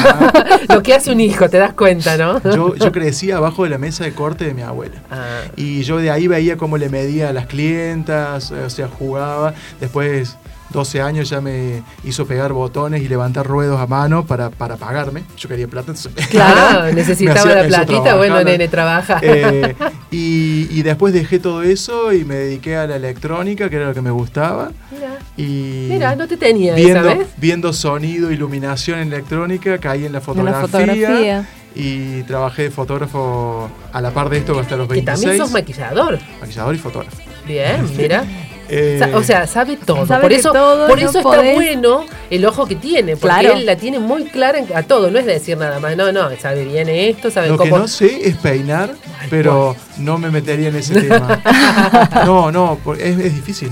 [0.68, 2.40] Lo que hace un hijo, te das cuenta, ¿no?
[2.42, 4.96] yo, yo crecí abajo de la mesa de corte de mi abuela.
[5.10, 9.54] Ah, Y yo de ahí veía cómo le medía a las clientas, o sea, jugaba.
[9.80, 10.36] Después,
[10.72, 15.24] 12 años, ya me hizo pegar botones y levantar ruedos a mano para, para pagarme.
[15.36, 16.26] Yo quería plata, entonces.
[16.28, 19.18] claro, necesitaba hacía- la platita, bueno, nene, trabaja.
[19.22, 19.74] Eh,
[20.10, 23.94] y, y después dejé todo eso y me dediqué a la electrónica, que era lo
[23.94, 24.70] que me gustaba.
[24.92, 27.28] Mira, Y mira, no te tenía viendo, esa vez.
[27.36, 30.60] viendo sonido, iluminación en electrónica, caí en la En fotografía.
[30.60, 31.48] la fotografía.
[31.74, 35.20] Y trabajé de fotógrafo a la par de esto hasta los Que 26.
[35.20, 36.18] también sos maquillador.
[36.40, 37.16] maquillador y fotógrafo.
[37.46, 38.24] Bien, mira.
[38.72, 40.06] Eh, O sea, sabe todo.
[40.06, 43.16] Sabe por eso, todo por no eso está podés- bueno el ojo que tiene.
[43.16, 43.52] Porque Claro.
[43.54, 45.10] él la tiene muy clara a todo.
[45.10, 45.96] No es decir nada más.
[45.96, 46.28] No, no.
[46.40, 47.78] Sabe bien esto, sabe Lo que cómo.
[47.78, 48.94] no sé es peinar,
[49.28, 51.42] pero no me metería en ese tema.
[52.24, 53.70] No, no, es, es difícil.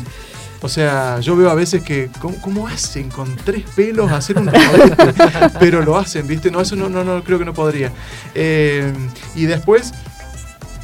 [0.61, 4.51] O sea, yo veo a veces que, ¿cómo, cómo hacen con tres pelos hacer un?
[5.61, 6.51] Pero lo hacen, ¿viste?
[6.51, 7.92] No, eso no, no, no creo que no podría.
[8.34, 8.92] Eh,
[9.36, 9.92] y después,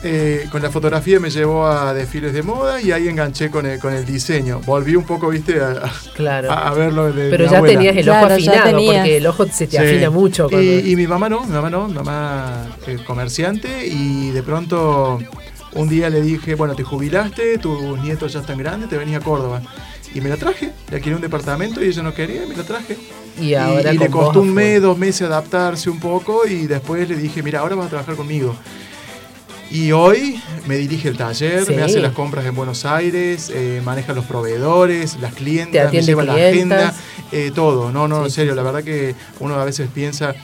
[0.07, 3.79] eh, con la fotografía me llevó a desfiles de moda y ahí enganché con el,
[3.81, 4.61] con el diseño.
[4.67, 5.61] Volví un poco, ¿viste?
[5.61, 6.51] A, Claro.
[6.53, 7.75] a, a verlo de Pero mi ya abuela.
[7.79, 9.85] tenías el Claro, ojo afinado, porque el ojo se te Sí.
[9.85, 10.49] afina mucho.
[10.49, 14.43] cuando- Y, y mi mamá no, mi mamá no, mi mamá eh, comerciante y de
[14.43, 15.19] pronto
[15.73, 19.21] un día le dije, bueno, te jubilaste, tus nietos ya están grandes, te venís a
[19.21, 19.61] Córdoba.
[20.15, 22.63] Y me la traje, le alquilé un departamento y ella no quería y me la
[22.63, 22.97] traje.
[23.41, 27.17] Y ahora y le costó un mes, dos meses adaptarse un poco y después le
[27.17, 28.55] dije, mira, ahora vas a trabajar conmigo.
[29.71, 31.75] Y hoy me dirige el taller, Sí.
[31.75, 36.23] me hace las compras en Buenos Aires, eh, maneja los proveedores, las clientas, me lleva
[36.25, 36.81] la clientas.
[36.81, 36.95] agenda,
[37.33, 37.91] eh, todo.
[37.91, 40.35] No, no, Sí, en serio, la verdad que uno a veces piensa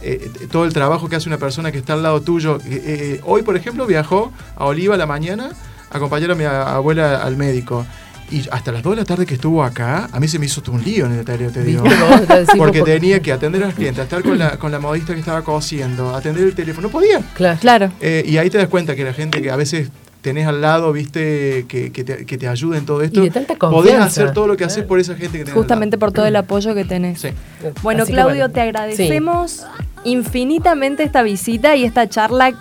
[0.00, 2.58] eh, todo el trabajo que hace una persona que está al lado tuyo.
[2.66, 5.52] Eh, eh, hoy, por ejemplo, viajó a Oliva a la mañana
[5.90, 7.86] a acompañar a mi abuela al médico.
[8.32, 10.62] Y hasta las 2 de la tarde que estuvo acá, a mí se me hizo
[10.70, 11.84] un lío en el taller, te digo.
[12.56, 15.42] Porque tenía que atender a las clientes, estar con la, con la modista que estaba
[15.42, 16.88] cosiendo, atender el teléfono.
[16.88, 17.20] No podía.
[17.34, 17.58] Claro.
[17.60, 17.92] Claro.
[18.00, 19.90] Eh, y ahí te das cuenta que la gente que a veces
[20.22, 23.30] tenés al lado, viste, que, que te, que te ayuda en todo esto, Y de
[23.30, 26.24] tanta podés hacer todo lo que haces por esa gente que tenés Justamente por todo
[26.24, 27.20] el apoyo que tenés.
[27.20, 27.28] Sí.
[27.82, 28.54] Bueno, Así Claudio, bueno.
[28.54, 29.66] te agradecemos
[30.04, 32.54] infinitamente esta visita y esta charla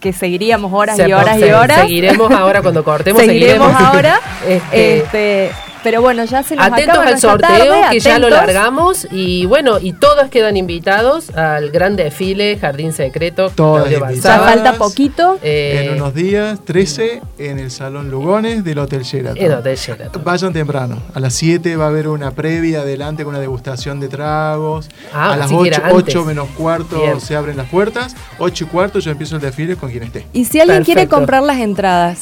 [0.00, 1.80] que seguiríamos horas Se- y horas y horas.
[1.82, 3.22] Seguiremos ahora cuando cortemos.
[3.26, 4.20] Seguiremos ahora.
[4.48, 5.50] Este, Este,
[5.82, 9.06] Pero bueno, ya se nos Atentos acaba al sorteo, tarde, que ya lo largamos.
[9.10, 13.48] Y bueno, y todos quedan invitados al gran desfile Jardín Secreto.
[13.48, 14.22] Invitadas.
[14.22, 15.38] Ya falta poquito.
[15.42, 19.42] Eh, en unos días, 13, en el Salón Lugones del Hotel Sheraton.
[19.42, 20.24] en Hotel Sheraton.
[20.24, 20.98] Vayan temprano.
[21.14, 24.88] A las 7 va a haber una previa adelante con una degustación de tragos.
[25.12, 26.14] Ah, a las así que 8, era antes.
[26.14, 27.20] 8 menos cuarto Bien.
[27.20, 28.14] se abren las puertas.
[28.38, 30.26] 8 y cuarto yo empiezo el desfile con quien esté.
[30.32, 32.20] Y si alguien quiere comprar las entradas,